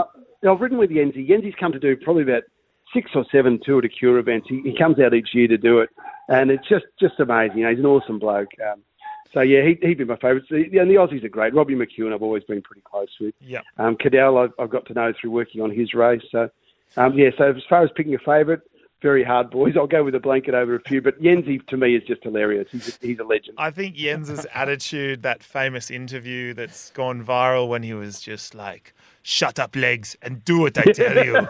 [0.50, 1.30] I've ridden with Yenzi.
[1.30, 2.43] Yenzi's come to do probably about
[2.93, 4.47] six or seven Tour de Cure events.
[4.50, 5.89] He, he comes out each year to do it,
[6.30, 7.58] and it's just just amazing.
[7.58, 8.52] You know, he's an awesome bloke.
[8.65, 8.84] Um,
[9.34, 10.43] so yeah, he, he'd be my favourite.
[10.47, 11.54] So, yeah, and the Aussies are great.
[11.54, 13.36] Robbie McEwen, I've always been pretty close with.
[13.41, 13.62] Yeah.
[13.78, 16.21] Um, Cadel, I've, I've got to know through working on his race.
[16.32, 16.50] So
[16.95, 18.62] um, yeah, so as far as picking a favourite,
[19.01, 19.75] very hard, boys.
[19.77, 22.67] I'll go with a blanket over a few, but Yenzi to me is just hilarious.
[22.71, 23.55] He's a, he's a legend.
[23.57, 28.93] I think Jens's attitude, that famous interview that's gone viral when he was just like,
[29.21, 31.33] shut up, legs, and do what I tell you.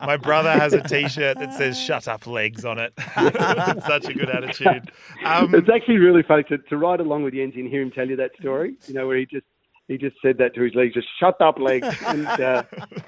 [0.00, 2.92] My brother has a t shirt that says, shut up, legs on it.
[3.86, 4.90] such a good attitude.
[5.24, 8.08] Um, It's actually really funny to, to ride along with Yenzi and hear him tell
[8.08, 8.74] you that story.
[8.86, 9.46] You know, where he just
[9.90, 11.88] he just said that to his legs, just shut up, legs.
[12.06, 12.62] And uh,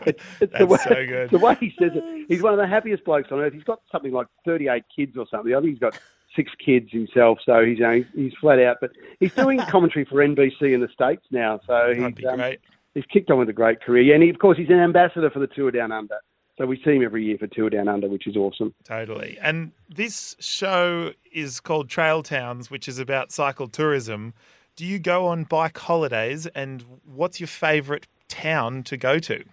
[0.05, 1.31] it's, it's the way so good.
[1.31, 2.27] the way he says it.
[2.29, 3.53] He's one of the happiest blokes on earth.
[3.53, 5.55] He's got something like 38 kids or something.
[5.55, 5.99] I think he's got
[6.35, 8.79] six kids himself, so he's you know, he's flat out.
[8.81, 8.91] But
[9.21, 12.61] he's doing commentary for NBC in the states now, so he's be um, great.
[12.95, 14.13] he's kicked on with a great career.
[14.15, 16.19] And he, of course, he's an ambassador for the Tour Down Under.
[16.59, 18.75] So we see him every year for Tour Down Under, which is awesome.
[18.85, 19.39] Totally.
[19.41, 24.35] And this show is called Trail Towns, which is about cycle tourism.
[24.77, 29.45] Do you go on bike holidays and what's your favourite town to go to?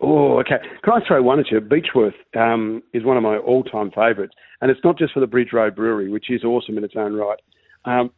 [0.00, 0.56] Oh, okay.
[0.82, 1.60] Can I throw one at you?
[1.60, 5.52] Beechworth um, is one of my all-time favourites, and it's not just for the Bridge
[5.52, 7.38] Road Brewery, which is awesome in its own right,
[7.84, 8.10] um,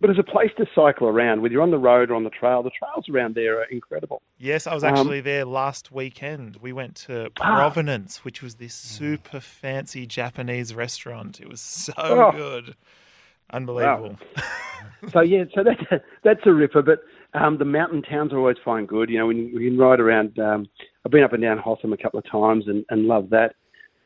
[0.00, 2.30] but as a place to cycle around, whether you're on the road or on the
[2.30, 2.62] trail.
[2.62, 4.22] The trails around there are incredible.
[4.38, 6.56] Yes, I was Um, actually there last weekend.
[6.56, 7.70] We went to Ah.
[8.22, 11.38] Which was this super fancy Japanese restaurant.
[11.40, 12.32] It was so Oh.
[12.32, 12.76] good.
[13.52, 14.16] Unbelievable.
[15.12, 16.82] So yeah, so that that's a ripper.
[16.82, 17.00] But
[17.34, 19.10] um, the mountain towns are always fine good.
[19.10, 20.38] You know, when you, we can ride around.
[20.38, 20.68] Um,
[21.04, 23.54] I've been up and down Hotham a couple of times and, and love that.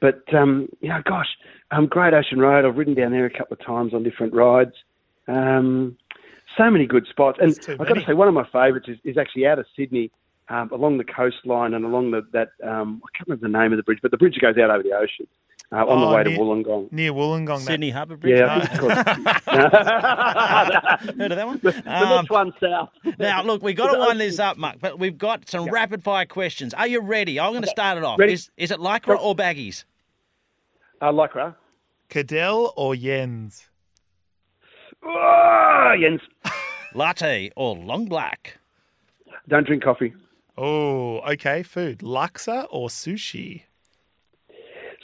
[0.00, 1.28] But um, you know, gosh,
[1.70, 2.64] um, Great Ocean Road.
[2.64, 4.74] I've ridden down there a couple of times on different rides.
[5.26, 5.96] Um,
[6.56, 9.18] so many good spots, and I've got to say one of my favourites is, is
[9.18, 10.10] actually out of Sydney.
[10.50, 13.78] Um, along the coastline and along the, that, um, I can't remember the name of
[13.78, 15.26] the bridge, but the bridge that goes out over the ocean
[15.72, 16.92] uh, on Oh, the way near- to Wollongong.
[16.92, 17.46] Near Wollongong.
[17.58, 18.38] that- Sydney Harbour Bridge.
[18.38, 18.94] Yeah, I think it's.
[21.18, 21.60] Heard of that one?
[21.62, 22.90] the Um, next one south.
[23.18, 26.26] Now, look, we've got to wind this up, Mark, but we've got some rapid fire
[26.26, 26.74] questions.
[26.74, 27.40] Are you ready?
[27.40, 28.18] I'm going to start it off.
[28.18, 28.34] Ready.
[28.34, 29.84] Is, is it Lycra or Baggies?
[31.00, 31.54] Uh, Lycra.
[32.10, 33.68] Cadel or Jens?
[35.02, 36.20] Oh, Jens,
[36.94, 38.58] Latte or long black?
[39.48, 40.14] don't drink coffee.
[40.56, 41.62] Oh, okay.
[41.62, 41.98] Food.
[41.98, 43.62] Laksa or sushi?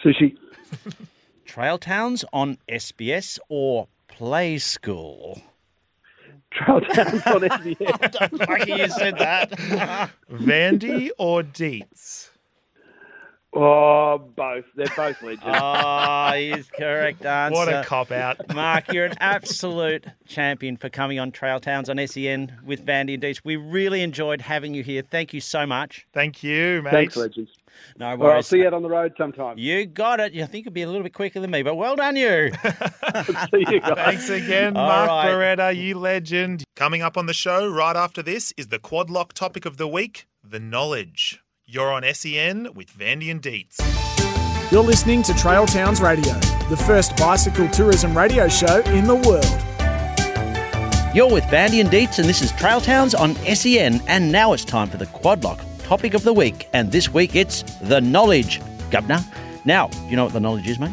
[0.05, 0.37] Sushi.
[1.45, 5.41] Trail Towns on SBS or Play School?
[6.53, 8.49] Trail Towns on SBS.
[8.49, 9.51] Lucky you said that.
[10.33, 12.31] Vandy or Deets?
[13.53, 14.65] Oh, both.
[14.77, 15.43] They're both legends.
[15.45, 17.55] oh, he's correct answer.
[17.55, 18.55] What a cop out.
[18.55, 23.23] Mark, you're an absolute champion for coming on Trail Towns on SEN with Vandy and
[23.23, 23.41] Deech.
[23.45, 25.03] We really enjoyed having you here.
[25.03, 26.07] Thank you so much.
[26.13, 26.91] Thank you, mate.
[26.93, 27.51] Thanks, legends.
[27.99, 28.47] No Well, I'll worries.
[28.47, 29.59] see you out on the road sometime.
[29.59, 30.33] You got it.
[30.33, 32.51] You think it'd be a little bit quicker than me, but well done, you.
[33.53, 33.95] see you guys.
[33.95, 35.29] Thanks again, All Mark right.
[35.31, 36.65] Beretta, you legend.
[36.77, 39.89] Coming up on the show right after this is the Quad Lock topic of the
[39.89, 41.41] week the knowledge.
[41.67, 43.77] You're on SEN with Vandy and Deets.
[44.73, 46.33] You're listening to Trail Towns Radio,
[46.69, 49.45] the first bicycle tourism radio show in the world.
[51.15, 54.01] You're with Vandy and Deets, and this is Trail Towns on SEN.
[54.07, 55.59] And now it's time for the Quad Lock
[55.91, 56.69] topic of the week.
[56.73, 58.61] And this week it's the knowledge,
[58.93, 59.19] Governor.
[59.65, 60.93] Now, do you know what the knowledge is, mate?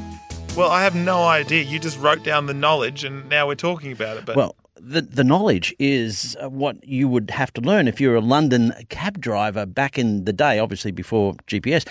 [0.55, 1.61] Well, I have no idea.
[1.61, 4.25] You just wrote down the knowledge and now we're talking about it.
[4.25, 8.15] But Well, the, the knowledge is uh, what you would have to learn if you're
[8.15, 11.87] a London cab driver back in the day, obviously before GPS.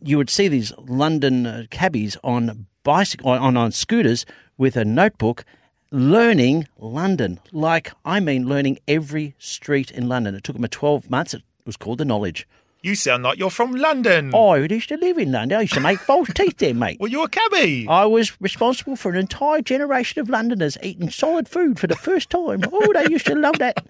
[0.00, 4.24] You would see these London uh, cabbies on bicycle on, on scooters
[4.56, 5.44] with a notebook
[5.90, 7.40] learning London.
[7.52, 10.34] Like, I mean, learning every street in London.
[10.34, 11.34] It took them 12 months.
[11.34, 12.48] It was called the knowledge.
[12.88, 14.34] You sound like you're from London.
[14.34, 15.58] I used to live in London.
[15.58, 16.98] I used to make false teeth there, mate.
[16.98, 17.86] Well, you're a cabbie.
[17.88, 22.30] I was responsible for an entire generation of Londoners eating solid food for the first
[22.30, 22.62] time.
[22.72, 23.84] Oh, they used to love that.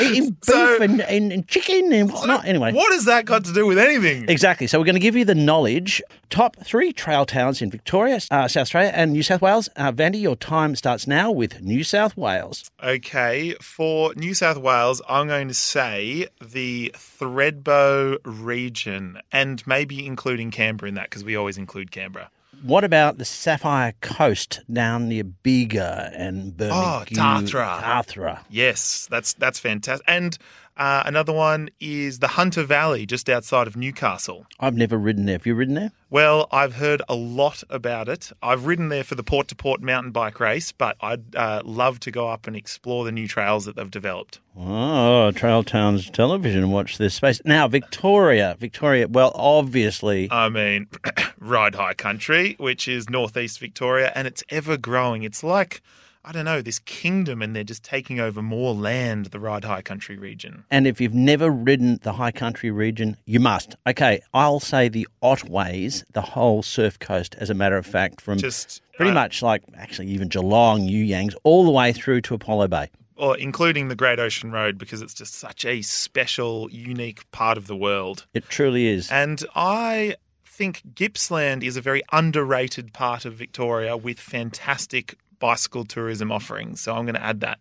[0.00, 2.44] Eating beef So- and, and, and chicken and whatnot.
[2.46, 2.72] Anyway.
[2.72, 4.28] What has that got to do with anything?
[4.28, 4.66] Exactly.
[4.66, 6.02] So we're going to give you the knowledge.
[6.30, 9.68] Top three trail towns in Victoria, uh, South Australia, and New South Wales.
[9.74, 12.70] Uh, Vandy, your time starts now with New South Wales.
[12.82, 20.50] Okay, for New South Wales, I'm going to say the Thredbo region and maybe including
[20.50, 22.30] Canberra in that because we always include Canberra.
[22.62, 27.46] What about the Sapphire Coast down near Bega and oh, Birmingham?
[27.46, 27.80] Tathra.
[27.80, 28.40] Tathra.
[28.50, 30.04] Yes, that's that's fantastic.
[30.06, 30.36] And
[30.80, 34.46] uh, another one is the Hunter Valley, just outside of Newcastle.
[34.58, 35.34] I've never ridden there.
[35.34, 35.92] Have you ridden there?
[36.08, 38.32] Well, I've heard a lot about it.
[38.42, 42.00] I've ridden there for the port to port mountain bike race, but I'd uh, love
[42.00, 44.40] to go up and explore the new trails that they've developed.
[44.56, 46.70] Oh, Trail Towns Television.
[46.70, 47.42] Watch this space.
[47.44, 48.56] Now, Victoria.
[48.58, 50.28] Victoria, well, obviously.
[50.30, 50.88] I mean,
[51.38, 55.24] Ride High Country, which is northeast Victoria, and it's ever growing.
[55.24, 55.82] It's like,
[56.24, 59.80] I don't know, this kingdom, and they're just taking over more land, the Ride High
[59.80, 60.64] Country region.
[60.70, 63.74] and if you've never ridden the high country region, you must.
[63.86, 68.38] Okay, I'll say the Otways, the whole surf coast, as a matter of fact, from
[68.38, 72.34] Just pretty uh, much like actually even Geelong, You Yangs, all the way through to
[72.34, 72.90] Apollo Bay.
[73.16, 77.66] or including the Great Ocean Road, because it's just such a special, unique part of
[77.66, 78.26] the world.
[78.34, 79.10] It truly is.
[79.10, 86.30] And I think Gippsland is a very underrated part of Victoria with fantastic bicycle tourism
[86.30, 86.80] offerings.
[86.80, 87.58] So I'm going to add that.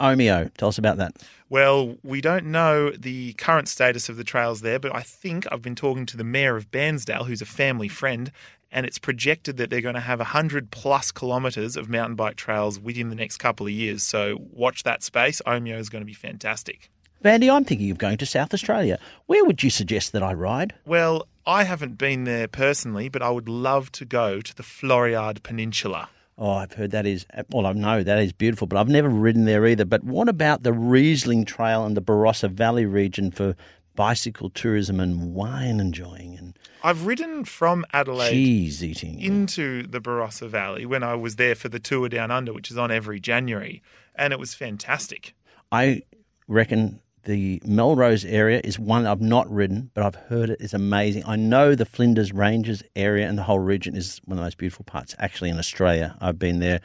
[0.00, 1.16] Omeo, tell us about that.
[1.48, 5.62] Well, we don't know the current status of the trails there, but I think I've
[5.62, 8.32] been talking to the mayor of Bairnsdale, who's a family friend,
[8.72, 12.80] and it's projected that they're going to have 100 plus kilometres of mountain bike trails
[12.80, 14.02] within the next couple of years.
[14.02, 15.40] So watch that space.
[15.46, 16.90] Omeo is going to be fantastic.
[17.22, 18.98] Vandy, I'm thinking of going to South Australia.
[19.26, 20.74] Where would you suggest that I ride?
[20.84, 25.40] Well, I haven't been there personally, but I would love to go to the Fleurieu
[25.44, 26.08] Peninsula.
[26.38, 29.44] Oh, I've heard that is, well, I know that is beautiful, but I've never ridden
[29.44, 29.84] there either.
[29.84, 33.54] But what about the Riesling Trail and the Barossa Valley region for
[33.94, 39.20] bicycle tourism and wine enjoying and I've ridden from Adelaide cheese eating?
[39.20, 42.78] into the Barossa Valley when I was there for the tour down under, which is
[42.78, 43.82] on every January,
[44.14, 45.34] and it was fantastic.
[45.70, 46.02] I
[46.48, 51.24] reckon the Melrose area is one I've not ridden, but I've heard it is amazing.
[51.26, 54.58] I know the Flinders Ranges area and the whole region is one of the most
[54.58, 56.16] beautiful parts actually in Australia.
[56.20, 56.80] I've been there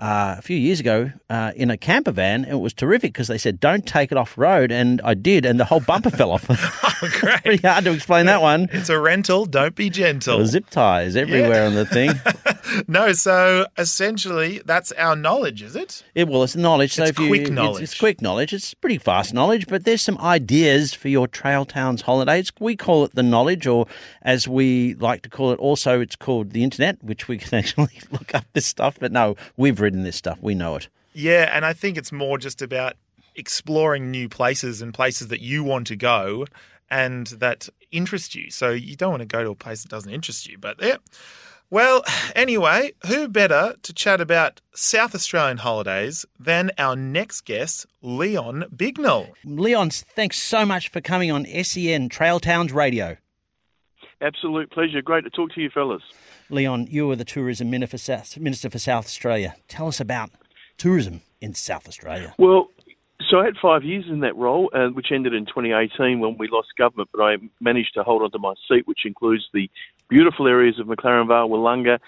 [0.00, 2.44] uh, a few years ago uh, in a camper van.
[2.46, 4.72] It was terrific because they said, don't take it off road.
[4.72, 6.46] And I did, and the whole bumper fell off.
[7.20, 7.42] Great.
[7.42, 8.68] Pretty hard to explain that one.
[8.72, 9.44] It's a rental.
[9.46, 10.44] Don't be gentle.
[10.46, 12.12] Zip ties everywhere on the thing.
[12.88, 16.04] No, so essentially, that's our knowledge, is it?
[16.14, 16.94] It, well, it's knowledge.
[16.94, 17.82] So It's if you, quick it's- knowledge.
[17.82, 18.52] It's, quick knowledge.
[18.52, 22.52] It's pretty fast knowledge, but there's some ideas for your Trail Towns holidays.
[22.60, 23.86] We call it the knowledge, or
[24.22, 28.00] as we like to call it, also it's called the internet, which we can actually
[28.12, 28.96] look up this stuff.
[29.00, 30.38] But no, we've written this stuff.
[30.40, 30.88] We know it.
[31.12, 32.94] Yeah, and I think it's more just about
[33.34, 36.46] exploring new places and places that you want to go
[36.90, 38.50] and that interest you.
[38.50, 40.58] So you don't want to go to a place that doesn't interest you.
[40.58, 40.96] But yeah.
[41.70, 42.02] Well,
[42.34, 49.28] anyway, who better to chat about South Australian holidays than our next guest, Leon Bignell?
[49.44, 53.16] Leon, thanks so much for coming on SEN Trail Towns Radio.
[54.20, 55.00] Absolute pleasure.
[55.00, 56.02] Great to talk to you, fellas.
[56.50, 59.54] Leon, you were the tourism minister for South, minister for South Australia.
[59.68, 60.30] Tell us about
[60.76, 62.34] tourism in South Australia.
[62.38, 62.68] Well,
[63.28, 66.48] so I had five years in that role, uh, which ended in 2018 when we
[66.48, 69.70] lost government, but I managed to hold on to my seat, which includes the
[70.08, 71.98] beautiful areas of McLaren Vale, Willunga,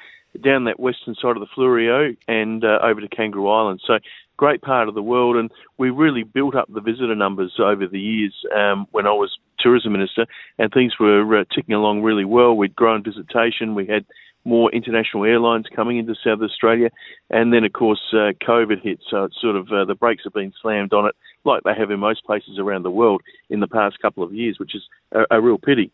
[0.40, 3.82] down that western side of the Fleurieu and uh, over to Kangaroo Island.
[3.86, 3.98] So
[4.36, 8.00] great part of the world, and we really built up the visitor numbers over the
[8.00, 10.26] years um, when I was tourism minister,
[10.58, 12.56] and things were uh, ticking along really well.
[12.56, 14.04] We'd grown visitation, we had
[14.44, 16.90] more international airlines coming into South Australia,
[17.30, 20.32] and then of course uh, COVID hit, so it's sort of uh, the brakes have
[20.32, 23.68] been slammed on it, like they have in most places around the world in the
[23.68, 25.92] past couple of years, which is a, a real pity.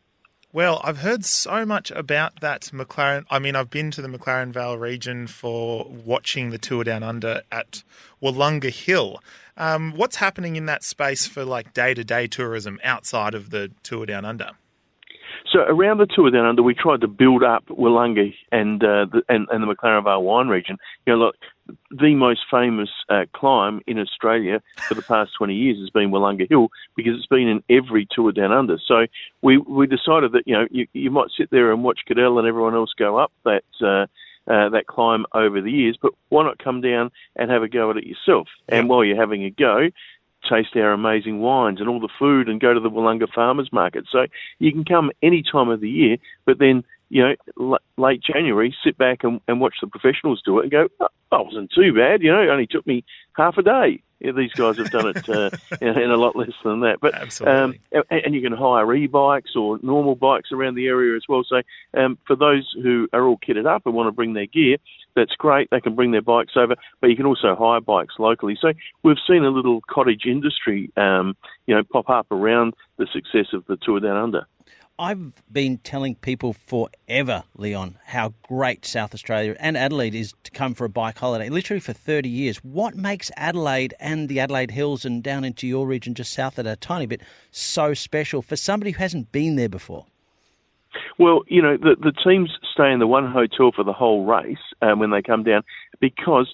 [0.50, 3.26] Well, I've heard so much about that McLaren.
[3.30, 7.42] I mean, I've been to the McLaren Vale region for watching the tour down under
[7.52, 7.82] at
[8.22, 9.20] Willunga Hill.
[9.58, 13.72] Um, what's happening in that space for like day to day tourism outside of the
[13.82, 14.52] tour down under?
[15.50, 19.22] So around the tour down under, we tried to build up Willunga and uh, the,
[19.28, 20.76] and, and the McLaren Vale wine region.
[21.06, 21.36] You know, look,
[21.90, 26.48] the most famous uh, climb in Australia for the past 20 years has been Willunga
[26.48, 28.78] Hill because it's been in every tour down under.
[28.86, 29.06] So
[29.42, 32.48] we we decided that you know you, you might sit there and watch Cadel and
[32.48, 33.64] everyone else go up that.
[33.80, 34.06] Uh,
[34.48, 37.90] uh, that climb over the years, but why not come down and have a go
[37.90, 38.48] at it yourself?
[38.66, 39.90] And while you're having a go,
[40.48, 44.06] taste our amazing wines and all the food and go to the Willunga Farmers Market.
[44.10, 44.26] So
[44.58, 47.34] you can come any time of the year, but then, you know,
[47.72, 51.08] l- late January, sit back and, and watch the professionals do it and go, oh,
[51.30, 52.22] that wasn't too bad.
[52.22, 54.02] You know, it only took me half a day.
[54.20, 56.98] Yeah, these guys have done it uh, in, in, a lot less than that.
[57.00, 61.22] But um, and, and, you can hire e-bikes or normal bikes around the area as
[61.28, 61.44] well.
[61.48, 61.62] So
[61.96, 64.78] um, for those who are all kitted up and want to bring their gear,
[65.14, 65.68] that's great.
[65.70, 68.58] They can bring their bikes over, but you can also hire bikes locally.
[68.60, 68.72] So
[69.04, 73.64] we've seen a little cottage industry, um, you know, pop up around the success of
[73.66, 74.46] the Tour Down Under.
[75.00, 80.74] I've been telling people forever, Leon, how great South Australia and Adelaide is to come
[80.74, 82.58] for a bike holiday, literally for 30 years.
[82.64, 86.64] What makes Adelaide and the Adelaide Hills and down into your region just south of
[86.64, 87.20] that a tiny bit
[87.52, 90.06] so special for somebody who hasn't been there before?
[91.16, 94.58] Well, you know, the, the teams stay in the one hotel for the whole race
[94.82, 95.62] um, when they come down
[96.00, 96.52] because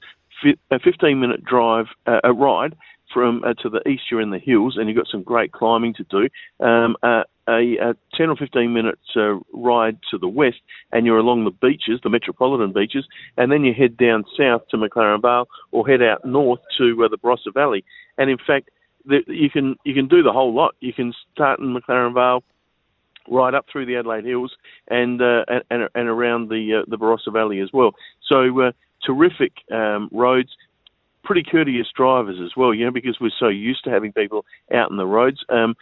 [0.70, 2.76] a 15 minute drive, uh, a ride
[3.10, 5.94] from uh, to the east, you're in the hills and you've got some great climbing
[5.94, 6.28] to do.
[6.64, 10.58] Um, uh, a, a, 10 or 15 minute uh, ride to the west,
[10.92, 14.76] and you're along the beaches, the metropolitan beaches, and then you head down south to
[14.76, 17.84] McLaren Vale or head out north to uh, the Barossa Valley.
[18.18, 18.70] And in fact,
[19.06, 20.74] the, you can you can do the whole lot.
[20.80, 22.42] You can start in McLaren Vale,
[23.28, 24.52] right up through the Adelaide Hills,
[24.88, 27.92] and uh, and, and around the uh, the Barossa Valley as well.
[28.26, 28.72] So uh,
[29.04, 30.50] terrific um, roads
[31.24, 34.90] pretty courteous drivers as well, you know, because we're so used to having people out
[34.90, 35.74] in the roads, um,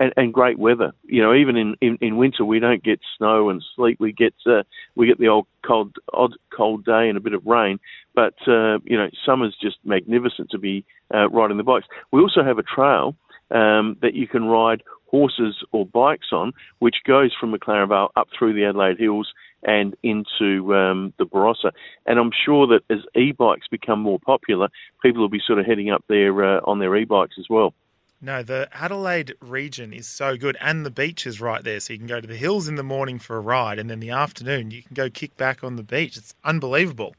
[0.00, 0.92] and, and great weather.
[1.04, 4.00] You know, even in, in, in winter we don't get snow and sleet.
[4.00, 4.62] We get uh,
[4.96, 7.78] we get the old cold odd cold day and a bit of rain,
[8.14, 11.86] but uh, you know, summer's just magnificent to be uh, riding the bikes.
[12.10, 13.14] We also have a trail
[13.50, 18.28] um, that you can ride horses or bikes on, which goes from McLaren Vale up
[18.36, 21.72] through the Adelaide Hills and into um, the Barossa.
[22.06, 24.68] And I'm sure that as e-bikes become more popular,
[25.02, 27.74] people will be sort of heading up there uh, on their e-bikes as well.
[28.20, 31.78] No, the Adelaide region is so good, and the beach is right there.
[31.78, 34.00] So you can go to the hills in the morning for a ride, and then
[34.00, 36.16] the afternoon you can go kick back on the beach.
[36.16, 37.14] It's unbelievable.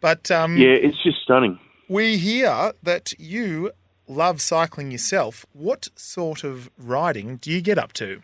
[0.00, 1.58] But um, yeah, it's just stunning.
[1.88, 3.72] We hear that you
[4.06, 5.44] love cycling yourself.
[5.52, 8.22] What sort of riding do you get up to?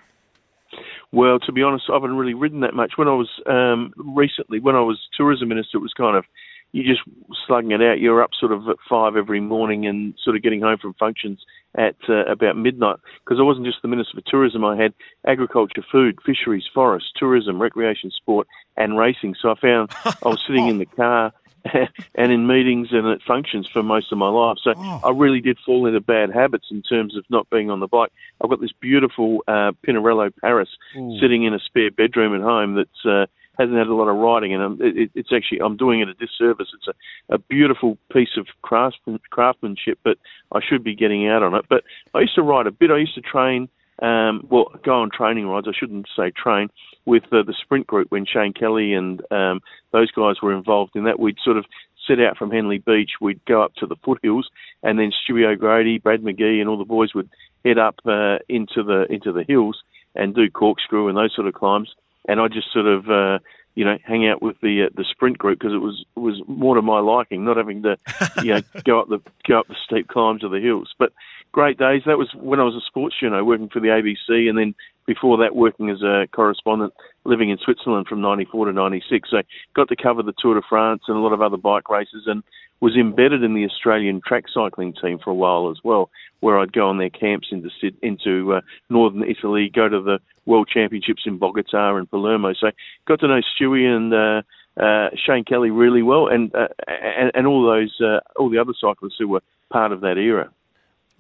[1.15, 2.95] Well, to be honest, I haven't really ridden that much.
[2.97, 6.25] When I was um, recently, when I was tourism minister, it was kind of
[6.73, 7.03] you just
[7.47, 8.01] slugging it out.
[8.01, 11.39] You're up sort of at five every morning and sort of getting home from functions
[11.79, 12.97] at uh, about midnight.
[13.25, 14.65] Because I wasn't just the minister for tourism.
[14.65, 14.93] I had
[15.25, 19.37] agriculture, food, fisheries, forest, tourism, recreation, sport, and racing.
[19.41, 21.33] So I found I was sitting in the car
[22.15, 24.59] and in meetings and at functions for most of my life.
[24.63, 25.01] So oh.
[25.05, 28.13] I really did fall into bad habits in terms of not being on the bike.
[28.43, 31.19] I've got this beautiful uh, Pinarello Paris Ooh.
[31.21, 33.27] sitting in a spare bedroom at home that's uh,
[33.59, 36.69] hasn't had a lot of riding, and it, it's actually I'm doing it a disservice.
[36.75, 40.19] It's a, a beautiful piece of craftsman, craftsmanship, but
[40.53, 41.65] I should be getting out on it.
[41.69, 41.85] But
[42.15, 42.91] I used to ride a bit.
[42.91, 43.69] I used to train.
[44.01, 45.69] Um, well, go on training rides.
[45.69, 46.69] I shouldn't say train
[47.07, 49.61] with uh, the sprint group when Shane Kelly and um,
[49.93, 51.21] those guys were involved in that.
[51.21, 51.65] We'd sort of
[52.07, 54.49] set out from Henley Beach, we'd go up to the foothills,
[54.83, 57.31] and then Stewie O'Grady, Brad McGee, and all the boys would
[57.65, 59.83] head up uh, into the into the hills
[60.15, 61.93] and do corkscrew and those sort of climbs.
[62.29, 63.39] And I just sort of uh,
[63.75, 66.75] you know hang out with the uh, the sprint group because it was was more
[66.75, 67.97] to my liking, not having to
[68.43, 70.95] you know go up the go up the steep climbs of the hills.
[70.99, 71.13] But
[71.55, 72.03] great days.
[72.05, 74.75] That was when I was a sports journalist working for the ABC, and then
[75.07, 76.93] before that working as a correspondent
[77.25, 79.31] living in Switzerland from 94 to 96.
[79.31, 79.37] So
[79.75, 82.43] got to cover the Tour de France and a lot of other bike races and
[82.81, 86.73] was embedded in the Australian track cycling team for a while as well, where I'd
[86.73, 87.71] go on their camps into
[88.03, 92.53] into uh, northern Italy, go to the World Championships in Bogota and Palermo.
[92.53, 92.73] So
[93.07, 94.43] got to know Stewie and uh,
[94.83, 98.75] uh, Shane Kelly really well, and uh, and, and all those uh, all the other
[98.79, 100.51] cyclists who were part of that era.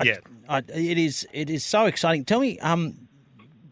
[0.02, 0.18] Yeah,
[0.48, 1.26] I, it is.
[1.32, 2.24] It is so exciting.
[2.24, 3.08] Tell me, um,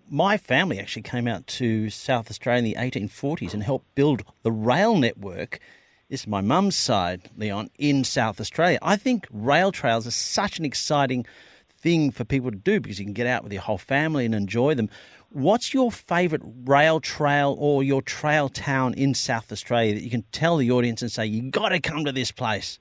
[0.09, 4.53] my family actually came out to South Australia in the 1840s and helped build the
[4.53, 5.59] rail network.
[6.11, 8.79] This is my mum's side, Leon, in South Australia.
[8.83, 11.25] I think rail trails are such an exciting
[11.71, 14.35] thing for people to do because you can get out with your whole family and
[14.35, 14.91] enjoy them.
[15.31, 20.25] What's your favourite rail trail or your trail town in South Australia that you can
[20.31, 22.79] tell the audience and say, you've got to come to this place?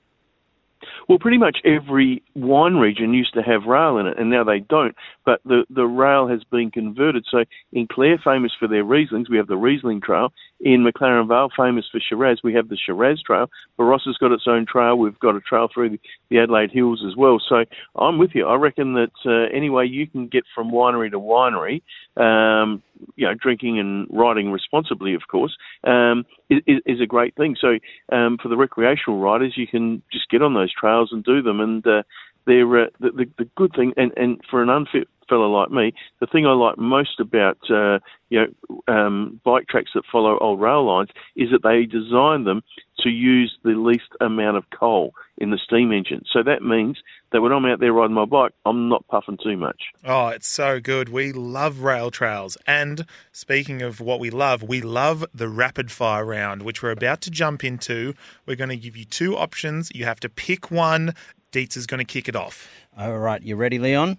[1.08, 4.60] Well, pretty much every wine region used to have rail in it, and now they
[4.60, 4.94] don't.
[5.24, 7.24] But the, the rail has been converted.
[7.30, 10.32] So in Clare, famous for their Rieslings, we have the Riesling Trail.
[10.60, 13.50] In McLaren Vale, famous for Shiraz, we have the Shiraz Trail.
[13.78, 14.96] Barossa has got its own trail.
[14.96, 17.40] We've got a trail through the, the Adelaide Hills as well.
[17.48, 17.64] So
[17.96, 18.46] I'm with you.
[18.46, 21.82] I reckon that uh, any way you can get from winery to winery,
[22.16, 22.82] um,
[23.16, 27.56] you know, drinking and riding responsibly, of course, um, is, is, a great thing.
[27.60, 27.78] So
[28.14, 31.60] um, for the recreational riders, you can just get on those trails and do them.
[31.60, 32.02] And uh,
[32.46, 35.92] they're uh, the, the, the good thing, and, and for an unfit fellow like me,
[36.20, 40.60] the thing I like most about uh, you know um, bike tracks that follow old
[40.60, 42.62] rail lines is that they design them
[43.00, 46.22] to use the least amount of coal in the steam engine.
[46.30, 46.98] So that means
[47.32, 49.80] that when I'm out there riding my bike, I'm not puffing too much.
[50.04, 51.08] Oh, it's so good.
[51.08, 52.56] We love rail trails.
[52.66, 57.20] And speaking of what we love, we love the rapid fire round, which we're about
[57.22, 58.14] to jump into.
[58.46, 59.90] We're going to give you two options.
[59.94, 61.14] You have to pick one.
[61.52, 62.68] Deets is going to kick it off.
[62.96, 64.18] All right, you ready, Leon?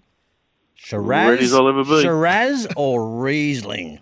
[0.76, 2.02] Shiraz, ready as I'll ever be.
[2.02, 4.00] Shiraz or Riesling?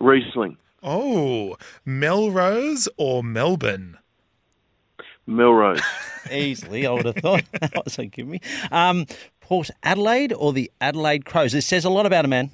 [0.00, 0.56] Riesling.
[0.82, 3.98] Oh, Melrose or Melbourne?
[5.26, 5.82] Melrose.
[6.32, 7.44] Easily, I would have thought.
[7.60, 8.40] that was a give me.
[8.72, 9.06] Um,
[9.40, 11.52] Port Adelaide or the Adelaide Crows?
[11.52, 12.50] This says a lot about a man.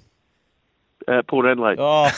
[1.07, 1.79] Uh, Port Adelaide.
[1.79, 2.11] Oh,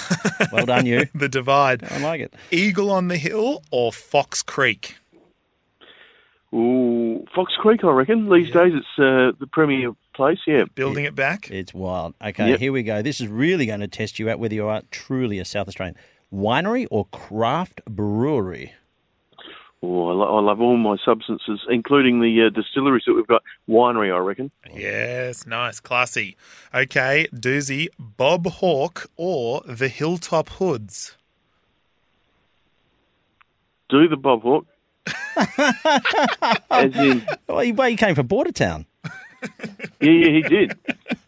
[0.50, 1.06] well done, you.
[1.14, 1.84] the divide.
[1.84, 2.32] I like it.
[2.50, 4.96] Eagle on the Hill or Fox Creek?
[6.55, 8.30] Ooh, Fox Creek, I reckon.
[8.30, 8.64] These yeah.
[8.64, 10.64] days it's uh, the premier place, yeah.
[10.74, 11.51] Building it, it back.
[11.51, 12.14] It's wild.
[12.22, 12.59] Okay, yep.
[12.59, 13.03] here we go.
[13.03, 15.96] This is really going to test you out whether you are truly a South Australian.
[16.32, 18.74] Winery or craft brewery?
[19.80, 23.42] Oh, I, lo- I love all my substances, including the uh, distilleries that we've got.
[23.68, 24.51] Winery, I reckon.
[24.74, 26.36] Yes, nice, classy.
[26.74, 31.16] Okay, doozy, Bob Hawke or the Hilltop Hoods?
[33.88, 34.66] Do the Bob Hawke.
[36.70, 38.86] As in, well, he, well, he came from Bordertown.
[40.00, 40.78] yeah, yeah, he did.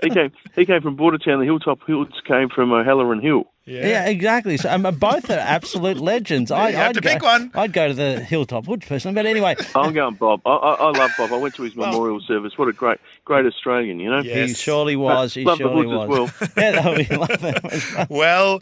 [0.03, 0.33] He came.
[0.57, 1.39] He came from Bordertown.
[1.39, 3.45] The Hilltop Hills came from O'Halloran Hill.
[3.71, 3.87] Yeah.
[3.87, 4.57] yeah, exactly.
[4.57, 6.51] So um, both are absolute legends.
[6.51, 7.53] I, you have I'd to go, pick one.
[7.55, 9.55] I'd go to the Hilltop Hoods personally, but anyway.
[9.77, 10.41] I'm going Bob.
[10.45, 11.33] I, I, I love Bob.
[11.33, 12.55] I went to his well, memorial service.
[12.57, 14.23] What a great, great Australian, you know.
[14.23, 14.49] Yes.
[14.49, 15.35] He surely was.
[15.35, 16.31] He love surely the was.
[16.31, 16.51] As well.
[16.57, 18.07] yeah, no, we love that.
[18.11, 18.59] well,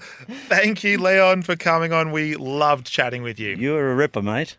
[0.48, 2.12] thank you, Leon, for coming on.
[2.12, 3.56] We loved chatting with you.
[3.56, 4.58] You were a ripper, mate.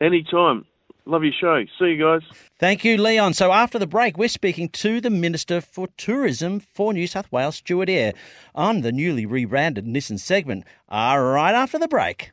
[0.00, 0.64] Anytime.
[1.06, 1.64] Love your show.
[1.78, 2.22] See you guys.
[2.58, 3.34] Thank you, Leon.
[3.34, 7.56] So after the break, we're speaking to the Minister for Tourism for New South Wales,
[7.56, 8.14] Stuart Ayres,
[8.54, 10.64] on the newly rebranded Nissan segment.
[10.88, 12.32] All right, after the break.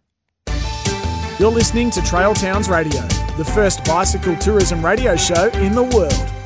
[1.40, 3.02] You're listening to Trail Towns Radio,
[3.38, 6.37] the first bicycle tourism radio show in the world.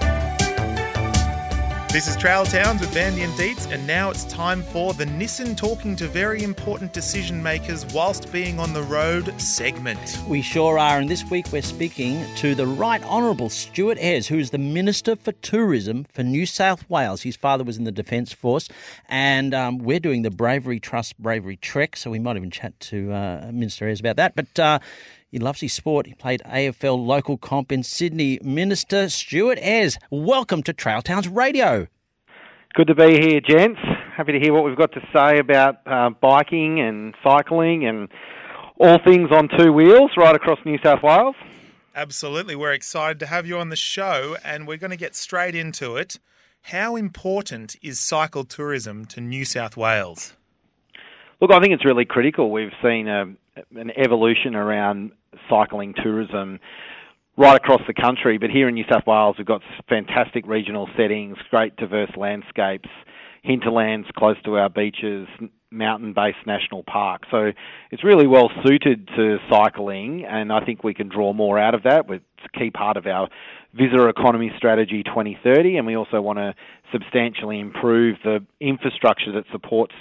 [1.92, 5.58] This is Trail Towns with Vandy and Deets, and now it's time for the Nissan
[5.58, 10.18] Talking to Very Important Decision Makers Whilst Being on the Road segment.
[10.26, 14.38] We sure are, and this week we're speaking to the Right Honourable Stuart Ayres, who
[14.40, 17.24] is the Minister for Tourism for New South Wales.
[17.24, 18.70] His father was in the Defence Force,
[19.10, 23.12] and um, we're doing the Bravery Trust Bravery Trek, so we might even chat to
[23.12, 24.34] uh, Minister Ayres about that.
[24.34, 24.80] But uh,
[25.32, 26.08] he loves his sport.
[26.08, 28.38] He played AFL local comp in Sydney.
[28.44, 31.88] Minister Stuart Ayres, welcome to Trail Towns Radio.
[32.74, 33.80] Good to be here, gents.
[34.16, 38.10] Happy to hear what we've got to say about uh, biking and cycling and
[38.78, 41.36] all things on two wheels right across New South Wales.
[41.96, 42.56] Absolutely.
[42.56, 45.96] We're excited to have you on the show, and we're going to get straight into
[45.96, 46.20] it.
[46.64, 50.34] How important is cycle tourism to New South Wales?
[51.40, 52.52] Look, I think it's really critical.
[52.52, 53.24] We've seen a,
[53.76, 55.12] an evolution around
[55.50, 56.60] cycling tourism
[57.38, 58.38] right across the country.
[58.38, 62.90] But here in New South Wales, we've got fantastic regional settings, great diverse landscapes,
[63.44, 65.28] hinterlands close to our beaches,
[65.72, 67.24] mountain-based national park.
[67.32, 67.52] So
[67.92, 71.84] it's really well suited to cycling, and I think we can draw more out of
[71.84, 72.06] that.
[72.10, 72.24] It's
[72.54, 73.30] a key part of our
[73.74, 76.54] visitor economy strategy 2030, and we also want to
[76.92, 79.96] substantially improve the infrastructure that supports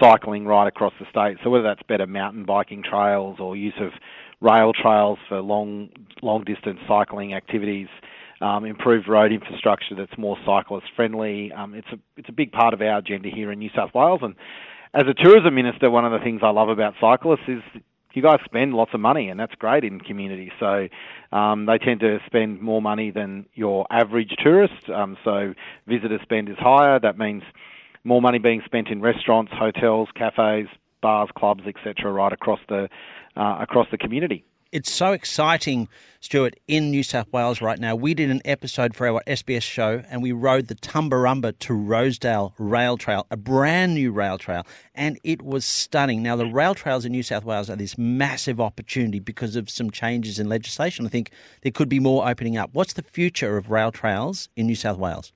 [0.00, 1.38] cycling right across the state.
[1.42, 3.90] So whether that's better mountain biking trails or use of
[4.40, 5.90] rail trails for long
[6.22, 7.88] long distance cycling activities,
[8.40, 11.52] um, improved road infrastructure that's more cyclist friendly.
[11.52, 14.20] Um, it's a it's a big part of our agenda here in New South Wales.
[14.22, 14.34] And
[14.94, 17.62] as a tourism minister, one of the things I love about cyclists is
[18.14, 20.50] you guys spend lots of money, and that's great in communities.
[20.58, 20.88] So
[21.30, 24.88] um, they tend to spend more money than your average tourist.
[24.92, 25.54] Um, so
[25.86, 26.98] visitor spend is higher.
[26.98, 27.42] That means
[28.04, 30.68] more money being spent in restaurants, hotels, cafes,
[31.02, 32.88] bars, clubs, etc., right across the
[33.38, 34.44] uh, across the community.
[34.70, 35.88] It's so exciting,
[36.20, 37.96] Stuart, in New South Wales right now.
[37.96, 42.52] We did an episode for our SBS show and we rode the Tumbarumba to Rosewood
[42.58, 46.22] Rail Trail, a brand new rail trail, and it was stunning.
[46.22, 49.90] Now, the rail trails in New South Wales are this massive opportunity because of some
[49.90, 51.06] changes in legislation.
[51.06, 51.30] I think
[51.62, 52.68] there could be more opening up.
[52.74, 55.32] What's the future of rail trails in New South Wales?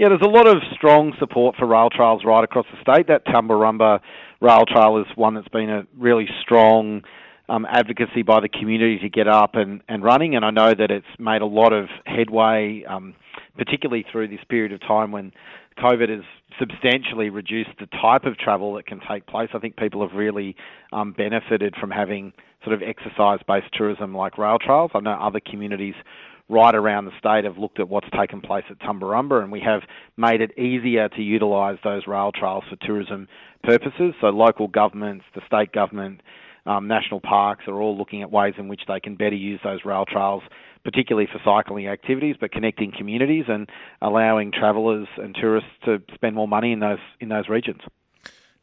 [0.00, 3.08] Yeah, there's a lot of strong support for rail trails right across the state.
[3.08, 4.00] That Tumbarumba
[4.40, 7.02] rail trail is one that's been a really strong
[7.50, 10.90] um, advocacy by the community to get up and, and running, and I know that
[10.90, 13.14] it's made a lot of headway, um,
[13.58, 15.32] particularly through this period of time when
[15.76, 16.24] COVID has
[16.58, 19.50] substantially reduced the type of travel that can take place.
[19.52, 20.56] I think people have really
[20.94, 22.32] um, benefited from having
[22.64, 24.92] sort of exercise-based tourism like rail trails.
[24.94, 25.94] I know other communities
[26.50, 29.82] right around the state have looked at what's taken place at Tumbarumba, and we have
[30.16, 33.28] made it easier to utilise those rail trails for tourism
[33.62, 34.14] purposes.
[34.20, 36.20] So local governments, the state government,
[36.66, 39.80] um, national parks are all looking at ways in which they can better use those
[39.84, 40.42] rail trails,
[40.84, 43.68] particularly for cycling activities, but connecting communities and
[44.02, 47.80] allowing travellers and tourists to spend more money in those in those regions.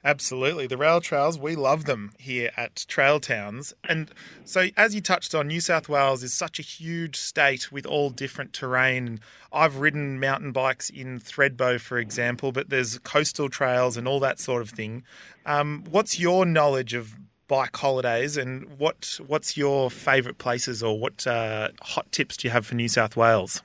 [0.07, 0.67] Absolutely.
[0.67, 3.73] The rail trails, we love them here at Trail Towns.
[3.83, 4.09] And
[4.45, 8.09] so, as you touched on, New South Wales is such a huge state with all
[8.09, 9.19] different terrain.
[9.51, 14.39] I've ridden mountain bikes in Thredbo, for example, but there's coastal trails and all that
[14.39, 15.03] sort of thing.
[15.45, 21.27] Um, what's your knowledge of bike holidays and what what's your favourite places or what
[21.27, 23.61] uh, hot tips do you have for New South Wales?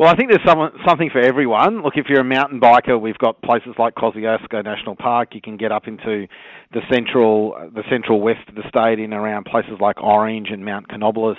[0.00, 1.82] Well, I think there's some, something for everyone.
[1.82, 5.34] Look, if you're a mountain biker, we've got places like Kosciuszko National Park.
[5.34, 6.26] You can get up into
[6.72, 10.88] the central, the central west of the state in around places like Orange and Mount
[10.88, 11.36] Canobolas.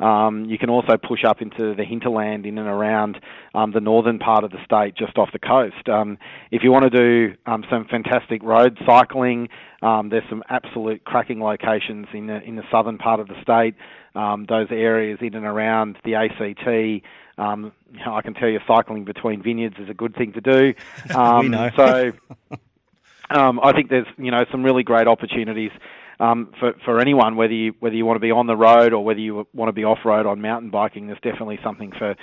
[0.00, 3.18] Um, you can also push up into the hinterland in and around
[3.54, 5.88] um, the northern part of the state, just off the coast.
[5.88, 6.18] Um,
[6.50, 9.48] if you want to do um, some fantastic road cycling,
[9.80, 13.76] um, there's some absolute cracking locations in the in the southern part of the state.
[14.14, 17.02] Um, those areas in and around the ACT.
[17.36, 17.72] Um,
[18.06, 20.74] I can tell you, cycling between vineyards is a good thing to do.
[21.14, 21.70] Um, we know.
[21.76, 22.12] so,
[23.30, 25.70] um, I think there's you know some really great opportunities
[26.20, 29.04] um, for for anyone, whether you whether you want to be on the road or
[29.04, 31.06] whether you want to be off road on mountain biking.
[31.06, 32.14] There's definitely something for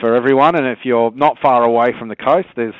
[0.00, 0.56] for everyone.
[0.56, 2.74] And if you're not far away from the coast, there's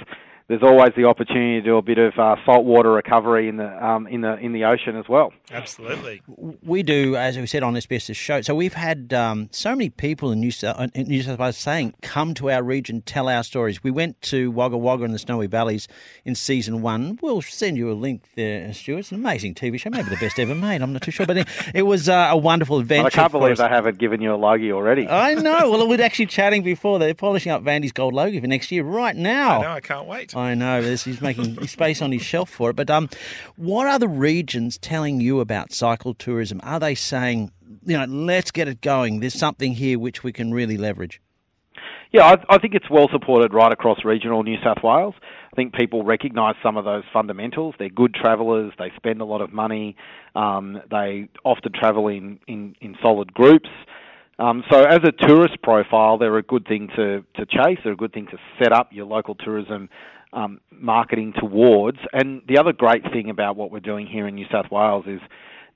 [0.51, 4.09] there's always the opportunity to do a bit of uh, saltwater recovery in the um,
[4.09, 5.33] in the in the ocean as well.
[5.53, 6.23] Absolutely,
[6.61, 8.41] we do, as we said on SBS show.
[8.41, 11.95] So we've had um, so many people in New, South, in New South Wales saying,
[12.03, 15.47] "Come to our region, tell our stories." We went to Wagga Wagga in the Snowy
[15.47, 15.87] Valleys
[16.25, 17.21] in season one.
[17.23, 18.99] We'll send you a link there, Stuart.
[18.99, 20.83] It's an amazing TV show, maybe the best ever made.
[20.83, 23.03] I'm not too sure, but it, it was uh, a wonderful adventure.
[23.03, 25.07] Well, I can't believe they haven't given you a logie already.
[25.07, 25.71] I know.
[25.71, 26.99] Well, we're actually chatting before.
[26.99, 29.61] They're polishing up Vandy's gold logie for next year right now.
[29.61, 29.71] I know.
[29.71, 30.35] I can't wait.
[30.41, 30.83] I know.
[30.83, 32.77] He's making space on his shelf for it.
[32.77, 33.09] But um,
[33.57, 36.61] what are the regions telling you about cycle tourism?
[36.65, 37.53] Are they saying,
[37.85, 39.21] you know, let's get it going?
[39.21, 41.21] There's something here which we can really leverage.
[42.13, 45.15] Yeah, I, I think it's well supported right across regional New South Wales.
[45.53, 47.75] I think people recognise some of those fundamentals.
[47.79, 48.73] They're good travellers.
[48.79, 49.97] They spend a lot of money.
[50.35, 53.69] Um, they often travel in, in, in solid groups.
[54.41, 57.79] Um, so as a tourist profile, they're a good thing to, to chase.
[57.85, 59.89] They're a good thing to set up your local tourism
[60.33, 61.99] um, marketing towards.
[62.13, 65.21] And the other great thing about what we're doing here in New South Wales is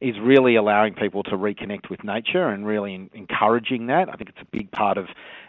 [0.00, 4.08] is really allowing people to reconnect with nature and really in, encouraging that.
[4.08, 5.06] I think it's a big part of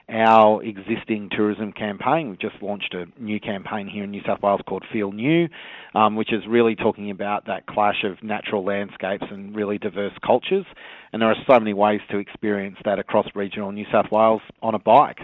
[0.07, 2.29] our existing tourism campaign.
[2.29, 5.49] We've just launched a new campaign here in New South Wales called Feel New,
[5.95, 10.65] um, which is really talking about that clash of natural landscapes and really diverse cultures.
[11.11, 14.75] And there are so many ways to experience that across regional New South Wales on
[14.75, 15.19] a bike.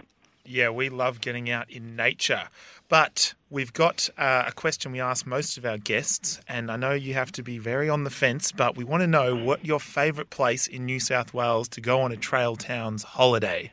[0.45, 2.49] Yeah, we love getting out in nature.
[2.89, 6.91] But we've got uh, a question we ask most of our guests, and I know
[6.91, 9.79] you have to be very on the fence, but we want to know what your
[9.79, 13.71] favourite place in New South Wales to go on a Trail Towns holiday.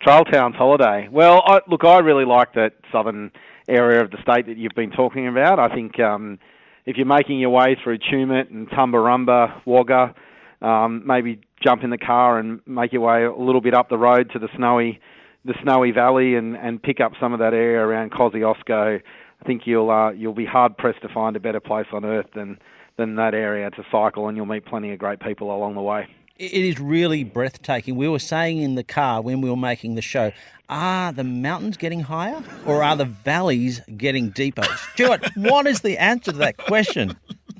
[0.00, 1.08] Trail Towns holiday.
[1.12, 3.32] Well, I, look, I really like that southern
[3.68, 5.58] area of the state that you've been talking about.
[5.58, 6.38] I think um,
[6.86, 10.14] if you're making your way through Tumut and Tumbarumba, Wagga,
[10.62, 13.98] um, maybe jump in the car and make your way a little bit up the
[13.98, 15.00] road to the snowy,
[15.44, 19.00] the snowy valley and, and pick up some of that area around Kosciuszko.
[19.40, 22.26] I think you'll uh, you'll be hard pressed to find a better place on earth
[22.34, 22.58] than
[22.96, 26.06] than that area to cycle, and you'll meet plenty of great people along the way.
[26.36, 27.96] It is really breathtaking.
[27.96, 30.32] We were saying in the car when we were making the show,
[30.70, 34.62] are the mountains getting higher or are the valleys getting deeper?
[34.94, 37.14] Stuart, what is the answer to that question?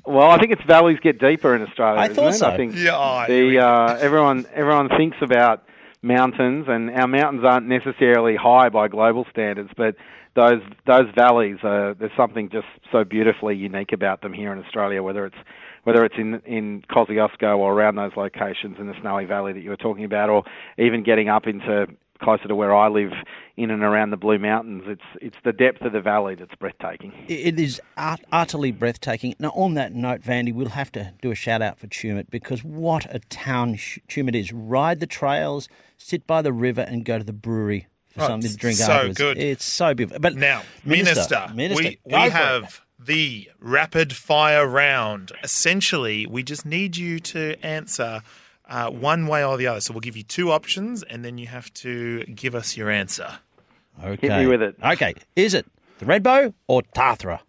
[0.05, 1.99] Well, I think it's valleys get deeper in Australia.
[1.99, 2.37] I thought it?
[2.37, 2.47] so.
[2.47, 5.63] I think Yeah, oh, the uh, everyone everyone thinks about
[6.01, 9.95] mountains, and our mountains aren't necessarily high by global standards, but
[10.35, 15.03] those those valleys, are there's something just so beautifully unique about them here in Australia.
[15.03, 15.35] Whether it's
[15.83, 19.69] whether it's in in Kosciuszko or around those locations in the Snowy Valley that you
[19.69, 20.43] were talking about, or
[20.77, 21.87] even getting up into
[22.21, 23.11] closer to where I live
[23.57, 27.11] in and around the Blue Mountains, it's it's the depth of the valley that's breathtaking.
[27.27, 29.35] It is ut- utterly breathtaking.
[29.39, 32.63] Now, on that note, Vandy, we'll have to do a shout out for Tumut because
[32.63, 34.51] what a town Sh- Tumut is.
[34.53, 35.67] Ride the trails,
[35.97, 38.91] sit by the river, and go to the brewery for Oh, something to drink so
[38.91, 39.17] afterwards.
[39.17, 39.37] good.
[39.37, 40.19] It's so beautiful.
[40.19, 42.31] But Now, Minister, Minister, Minister, we, go we for it.
[42.33, 45.31] have the rapid fire round.
[45.43, 48.21] Essentially, we just need you to answer
[48.71, 49.81] uh, one way or the other.
[49.81, 53.39] So we'll give you two options, and then you have to give us your answer.
[54.03, 54.27] Okay.
[54.29, 54.75] Hit me with it.
[54.83, 55.13] Okay.
[55.35, 55.65] Is it
[55.99, 57.41] Thredbo or Tathra?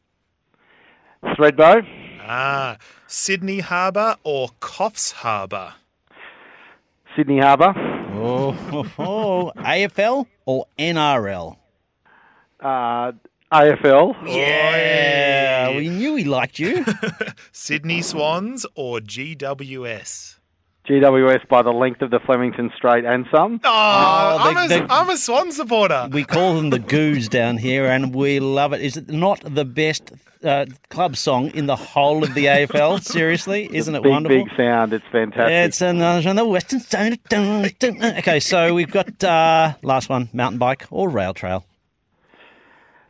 [1.25, 1.87] Thredbo,
[2.25, 5.75] Ah, Sydney Harbour or Coffs Harbour?
[7.16, 7.73] Sydney Harbour,
[8.14, 9.53] Oh, oh, oh.
[9.57, 11.57] AFL or NRL?
[12.61, 13.12] uh,
[13.53, 14.16] AFL.
[14.27, 16.85] Yeah, we knew he liked you.
[17.53, 20.39] Sydney Swans or GWS?
[20.89, 23.61] GWS by the length of the Flemington Straight and some.
[23.64, 26.09] Oh, Oh, I'm, they- a, they- I'm a Swan supporter.
[26.11, 28.80] we call them the Goos down here, and we love it.
[28.80, 30.11] Is it not the best
[30.43, 33.01] uh, club song in the whole of the AFL?
[33.05, 34.45] Seriously, isn't it Big, wonderful?
[34.45, 34.93] big sound.
[34.93, 35.51] It's fantastic.
[35.51, 37.12] Yeah, it's another on the western side.
[37.12, 37.66] of town.
[38.18, 41.64] Okay, so we've got uh, last one: mountain bike or rail trail.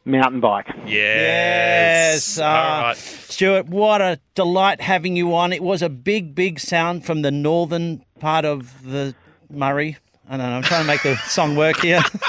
[0.05, 0.67] Mountain bike.
[0.85, 0.87] yes.
[0.87, 2.97] Yes, uh, All right.
[2.97, 5.53] Stuart, what a delight having you on.
[5.53, 9.15] It was a big, big sound from the northern part of the
[9.49, 9.97] Murray.
[10.29, 10.57] I don't know.
[10.57, 12.03] I'm trying to make the song work here.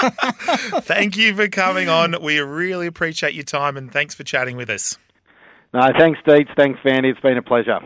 [0.82, 2.14] Thank you for coming on.
[2.22, 4.98] We really appreciate your time and thanks for chatting with us.
[5.72, 6.54] No, thanks, Deets.
[6.56, 7.10] Thanks, Vandy.
[7.10, 7.80] It's been a pleasure.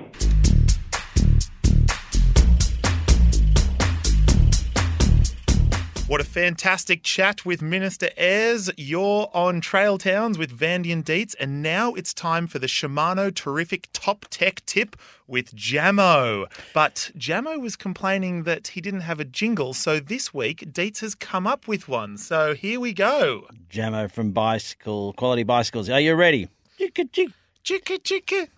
[6.09, 8.71] What a fantastic chat with Minister Ayres.
[8.79, 13.31] You're on Trail Towns with Vandy and Deets, and now it's time for the Shimano
[13.35, 14.97] Terrific Top Tech Tip
[15.27, 16.47] with Jamo.
[16.73, 21.15] But Jamo was complaining that he didn't have a jingle, so this week Deets has
[21.15, 22.17] come up with one.
[22.17, 23.47] So here we go.
[23.71, 25.91] Jamo from Bicycle Quality Bicycles.
[25.91, 26.49] Are you ready?
[26.81, 27.29] Chicka, chick.
[27.63, 28.49] Chicka chicka.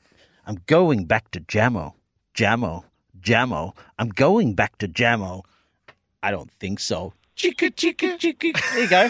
[0.47, 1.95] I'm going back to Jamo.
[2.33, 2.85] Jamo.
[3.21, 3.73] Jamo.
[3.99, 5.43] I'm going back to Jamo.
[6.23, 7.13] I don't think so.
[7.41, 8.61] Chicka, chicka, chicka.
[8.73, 9.09] There you go.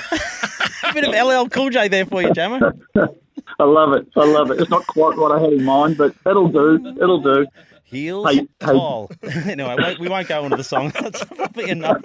[0.88, 2.60] a bit of LL Cool J there for you, Jamo.
[3.58, 4.06] I love it.
[4.16, 4.60] I love it.
[4.60, 6.76] It's not quite what I had in mind, but it'll do.
[7.02, 7.46] It'll do.
[7.84, 8.46] Heels Hey, hey.
[8.66, 9.10] tall.
[9.22, 10.92] anyway, we won't- we won't go into the song.
[11.00, 12.00] That's probably enough.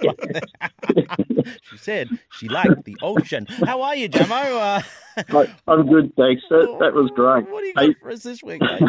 [1.70, 3.46] she said she liked the ocean.
[3.64, 4.82] How are you, Jamo?
[5.28, 6.42] Uh, I'm good, thanks.
[6.50, 7.48] That, that was great.
[7.48, 8.82] what do you Hey, got for us this week, mate?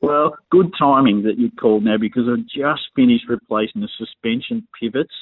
[0.00, 5.12] well, good timing that you called now because I just finished replacing the suspension pivots,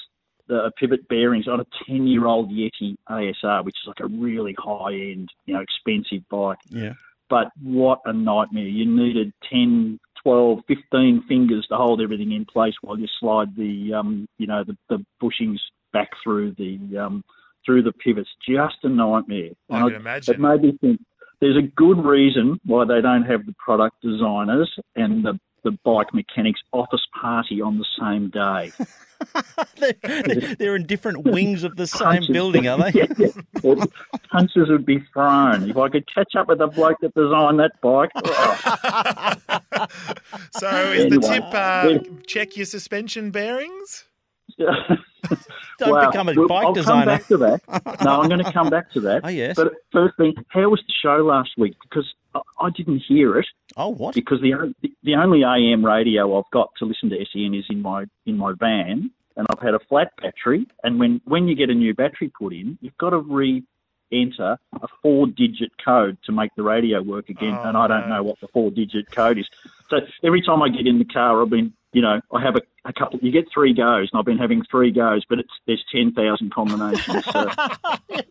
[0.53, 4.55] the pivot bearings on a 10 year old Yeti ASR, which is like a really
[4.59, 6.59] high end, you know, expensive bike.
[6.69, 6.93] Yeah.
[7.31, 8.65] But what a nightmare.
[8.65, 13.95] You needed 10, 12, 15 fingers to hold everything in place while you slide the,
[13.95, 15.59] um, you know, the, the bushings
[15.95, 17.25] back through the, um,
[17.65, 18.29] through the pivots.
[18.47, 19.51] Just a nightmare.
[19.71, 20.35] I And can imagine.
[20.35, 21.01] It made me think
[21.41, 26.13] there's a good reason why they don't have the product designers and the, the bike
[26.13, 28.73] mechanics office party on the same day.
[30.03, 32.91] they're, they're in different wings of the same building, are they?
[33.01, 33.29] yeah, yeah.
[33.63, 33.87] Well,
[34.31, 35.71] punches would be thrown.
[35.71, 39.37] If I could catch up with the bloke that designed that bike, oh,
[40.59, 44.05] So is the tip uh, check your suspension bearings?
[45.79, 46.11] Don't Wow.
[46.11, 47.01] become a Well, bike I'll designer.
[47.01, 47.61] come back to that.
[48.05, 49.21] No, I'm going to come back to that.
[49.25, 49.57] Oh, yes.
[49.57, 51.75] But first thing, how was the show last week?
[51.83, 52.13] Because
[52.61, 53.47] I, didn't hear it
[53.77, 54.15] Oh, what?
[54.15, 58.05] because the the only AM radio I've got to listen to SEN is in my
[58.27, 60.67] in my van, and I've had a flat battery.
[60.83, 64.89] And when when you get a new battery put in, you've got to re-enter a
[65.03, 67.57] four-digit code to make the radio work again.
[67.63, 68.17] Oh, and I don't no.
[68.17, 69.47] know what the four-digit code is.
[69.91, 72.63] So every time I get in the car, I've been, you know, I have a,
[72.87, 73.19] a couple.
[73.21, 76.53] You get three goes, and I've been having three goes, but it's there's ten thousand
[76.53, 77.25] combinations.
[77.27, 77.51] So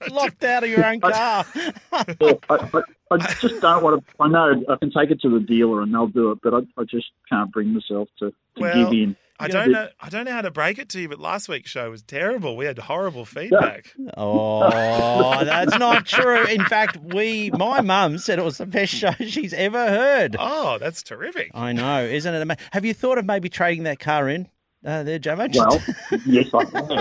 [0.11, 1.45] Locked out of your own car.
[1.55, 2.81] yeah, I, I,
[3.11, 4.13] I just don't want to.
[4.19, 6.59] I know I can take it to the dealer and they'll do it, but I,
[6.77, 9.15] I just can't bring myself to, to Well, give in.
[9.41, 9.87] I don't know.
[9.99, 12.55] I don't know how to break it to you, but last week's show was terrible.
[12.55, 13.93] We had horrible feedback.
[14.17, 16.43] Oh, that's not true.
[16.45, 20.35] In fact, we, my mum said it was the best show she's ever heard.
[20.37, 21.51] Oh, that's terrific.
[21.53, 22.63] I know, isn't it amazing?
[22.71, 24.47] Have you thought of maybe trading that car in
[24.85, 25.55] uh, there, Jamo?
[25.55, 25.81] Well,
[26.25, 26.91] yes, I have.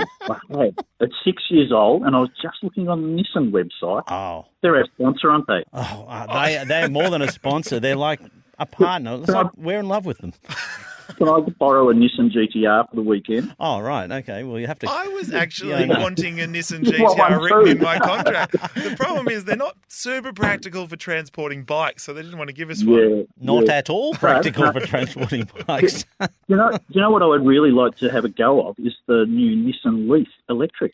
[0.51, 0.75] I have.
[1.01, 4.03] It's six years old, and I was just looking on the Nissan website.
[4.09, 5.65] Oh, They're our sponsor, aren't they?
[5.73, 7.81] oh, uh, they they're more than a sponsor.
[7.81, 8.21] They're like
[8.59, 9.19] a partner.
[9.21, 10.33] It's like we're in love with them.
[11.17, 13.55] Can I borrow a Nissan GTR for the weekend?
[13.61, 14.11] Oh, right.
[14.11, 14.45] Okay.
[14.45, 14.91] Well, you have to.
[14.91, 18.57] I was actually Yeah, wanting a Nissan Well, I'm GTR written in my contract.
[18.81, 22.55] The problem is they're not super practical for transporting bikes, so they didn't want to
[22.55, 23.27] give us one.
[23.41, 23.75] Not yeah.
[23.75, 26.05] at all practical for transporting bikes.
[26.49, 28.95] You know, you know what I would really like to have a go of is
[29.07, 30.93] the new Nissan Leaf electric.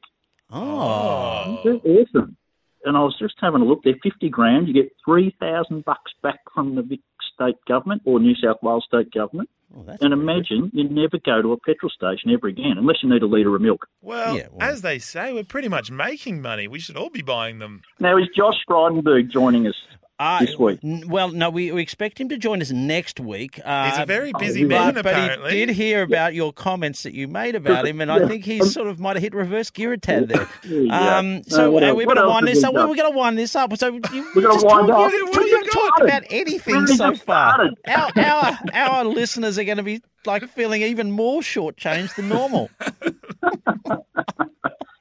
[0.50, 0.60] Oh.
[0.60, 2.36] oh, They're awesome.
[2.84, 3.82] And I was just having a look.
[3.82, 4.68] They're fifty grand.
[4.68, 7.00] You get three thousand bucks back from the Vic
[7.34, 9.48] state government or New South Wales state government.
[9.70, 12.96] Well, that's And pretty imagine you never go to a petrol station ever again unless
[13.02, 13.86] you need a litre of milk.
[14.02, 16.68] Well, Yeah, well- as they say, we're pretty much making money.
[16.68, 17.82] We should all be buying them.
[18.00, 19.74] Now is Josh Frydenberg joining us
[20.18, 20.80] Uh, this week?
[20.82, 23.60] n- Well, no, we, we expect him to join us next week.
[23.62, 24.66] Uh, He's a very busy yeah.
[24.66, 28.10] man, but, but he did hear about your comments that you made about him, and
[28.10, 30.48] I think he sort of might have hit reverse gear a tad there.
[30.64, 31.18] Yeah.
[31.18, 32.74] Um, so what uh, we what better else wind have this we up.
[32.74, 32.88] done?
[32.88, 33.76] We're going to wind this up.
[33.76, 34.00] So you,
[34.34, 35.12] We're gonna just wind talk, up.
[35.12, 37.70] you- What have we you haven't talked about anything Really so far.
[37.86, 42.70] Our, our our listeners are going to be like feeling even more shortchanged than normal.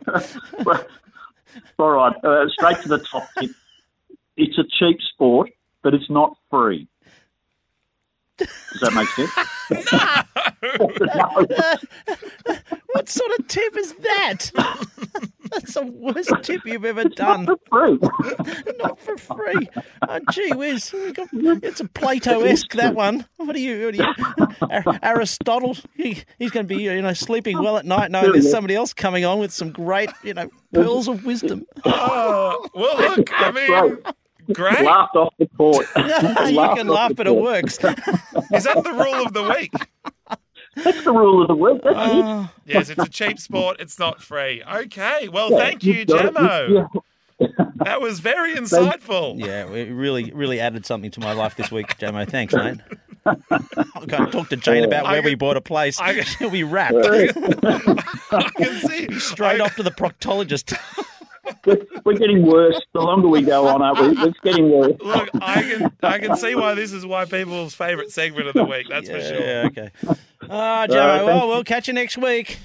[1.79, 3.51] All right, uh, straight to the top tip.
[4.37, 5.51] It's a cheap sport,
[5.83, 6.87] but it's not free.
[8.37, 8.49] Does
[8.81, 9.31] that make sense?
[12.47, 12.57] no.
[12.95, 14.51] What sort of tip is that?
[15.51, 17.43] That's the worst tip you've ever done.
[17.43, 17.99] Not for free.
[18.79, 19.69] Not for free.
[20.07, 20.91] Oh, gee whiz.
[20.93, 23.25] It's a Plato-esque, that one.
[23.35, 23.85] What are you?
[23.85, 28.11] What are you Aristotle, he, he's going to be, you know, sleeping well at night
[28.11, 31.65] knowing there's somebody else coming on with some great, you know, pearls of wisdom.
[31.83, 34.15] Oh, well, look, I mean, right.
[34.53, 34.81] Great.
[34.85, 35.87] Laughed off the court.
[35.95, 37.73] you can laugh, the but it works.
[38.53, 39.73] Is that the rule of the week?
[40.75, 41.81] That's the rule of the week.
[41.83, 42.23] That's uh, it.
[42.25, 43.77] Oh, Yes, it's a cheap sport.
[43.79, 44.61] It's not free.
[44.63, 45.29] Okay.
[45.29, 46.33] Well, thank you, You've got it.
[46.33, 46.89] Jamo.
[47.83, 49.37] That was very insightful.
[49.37, 52.25] yeah, it really, really added something to my life this week, Jamo.
[52.27, 52.79] Thanks, mate.
[53.25, 55.99] I'll go and talk to Jane about I where we bought a place.
[55.99, 56.95] I can- She'll be rapt.
[57.03, 59.19] I can see.
[59.19, 60.77] Straight I- off to the proctologist.
[61.65, 62.79] We're, we're getting worse.
[62.93, 64.23] The longer we go on, aren't we?
[64.23, 64.93] It's getting worse.
[65.01, 68.63] Look, I can I can see why this is why people's favourite segment of the
[68.63, 68.87] week.
[68.89, 69.39] That's for sure.
[69.39, 69.89] Yeah, okay.
[70.49, 72.59] Ah, Joe, right, well, we'll catch you next week.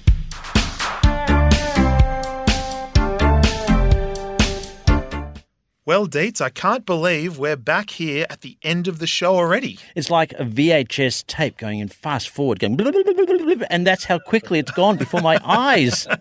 [5.83, 9.79] Well, Deets, I can't believe we're back here at the end of the show already.
[9.95, 14.05] It's like a VHS tape going in fast forward, going blub, blub, blub, and that's
[14.05, 16.07] how quickly it's gone before my eyes.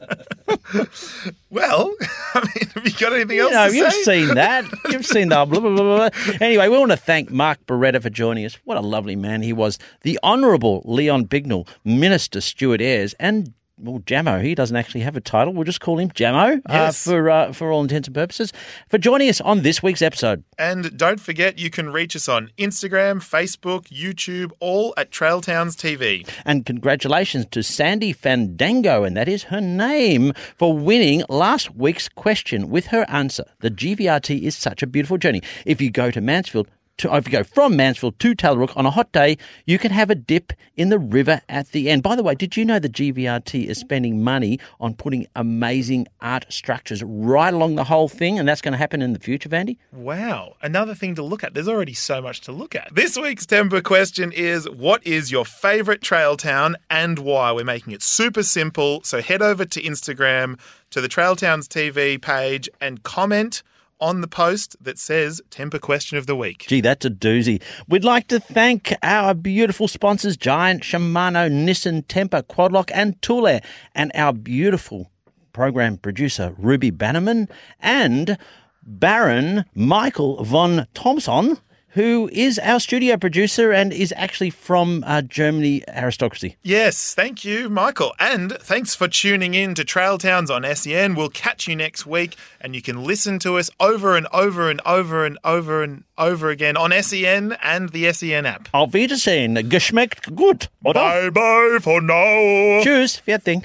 [1.51, 1.93] Well,
[2.35, 4.03] I mean, have you got anything else You know, to you've say?
[4.26, 4.64] seen that.
[4.91, 6.09] You've seen the blah, blah, blah, blah.
[6.41, 8.55] Anyway, we want to thank Mark Beretta for joining us.
[8.64, 9.78] What a lovely man he was.
[10.03, 13.53] The Honourable Leon Bignell, Minister Stuart Ayres, and
[13.83, 14.43] well, Jamo.
[14.43, 15.53] He doesn't actually have a title.
[15.55, 17.07] We'll just call him Jamo Yes.
[17.07, 18.53] uh, for uh, for all intents and purposes
[18.89, 20.45] for joining us on this week's episode.
[20.59, 25.76] And don't forget, you can reach us on Instagram, Facebook, YouTube, all at Trail Towns
[25.76, 26.28] TV.
[26.45, 32.70] And congratulations to Sandy Fandango, and that is her name, for winning last week's question
[32.70, 33.45] with her answer.
[33.61, 35.43] The GVRT is such a beautiful journey.
[35.64, 36.68] If you go to Mansfield,
[37.01, 39.36] to, if you go from Mansfield to Tallarook on a hot day,
[39.66, 42.03] you can have a dip in the river at the end.
[42.03, 46.46] By the way, did you know the GVRT is spending money on putting amazing art
[46.48, 49.76] structures right along the whole thing, and that's going to happen in the future, Vandy?
[49.92, 51.55] Wow, another thing to look at.
[51.55, 52.94] There's already so much to look at.
[52.94, 57.53] This week's temper question is What is your favourite trail town and why?
[57.53, 59.03] We're making it super simple.
[59.05, 60.59] So head over to Instagram,
[60.90, 63.62] to the Trail Towns TV page, and comment
[64.01, 66.66] on the post that says Temper Question of the Week.
[66.66, 67.62] Gee, that's a doozy.
[67.88, 73.62] We'd like to thank our beautiful sponsors, Giant, Shimano, Nissan, Temper, Quad Lock, and Toolair,
[73.94, 75.11] and our beautiful
[75.53, 77.48] program producer, Ruby Bannerman,
[77.80, 78.38] and
[78.82, 81.59] Baron Michael von Thompson.
[81.91, 86.57] Who is our studio producer and is actually from uh, Germany aristocracy.
[86.62, 88.12] Yes, thank you, Michael.
[88.18, 91.14] And thanks for tuning in to Trail Towns on SEN.
[91.14, 94.80] We'll catch you next week, and you can listen to us over and over and
[94.86, 98.68] over and over and over again on SEN and the SEN app.
[98.72, 99.68] Auf Wiedersehen.
[99.68, 101.01] Geschmeckt gut, oder?
[101.01, 102.82] Bye bye for now.
[102.82, 103.20] Tschüss.
[103.20, 103.64] Fertig.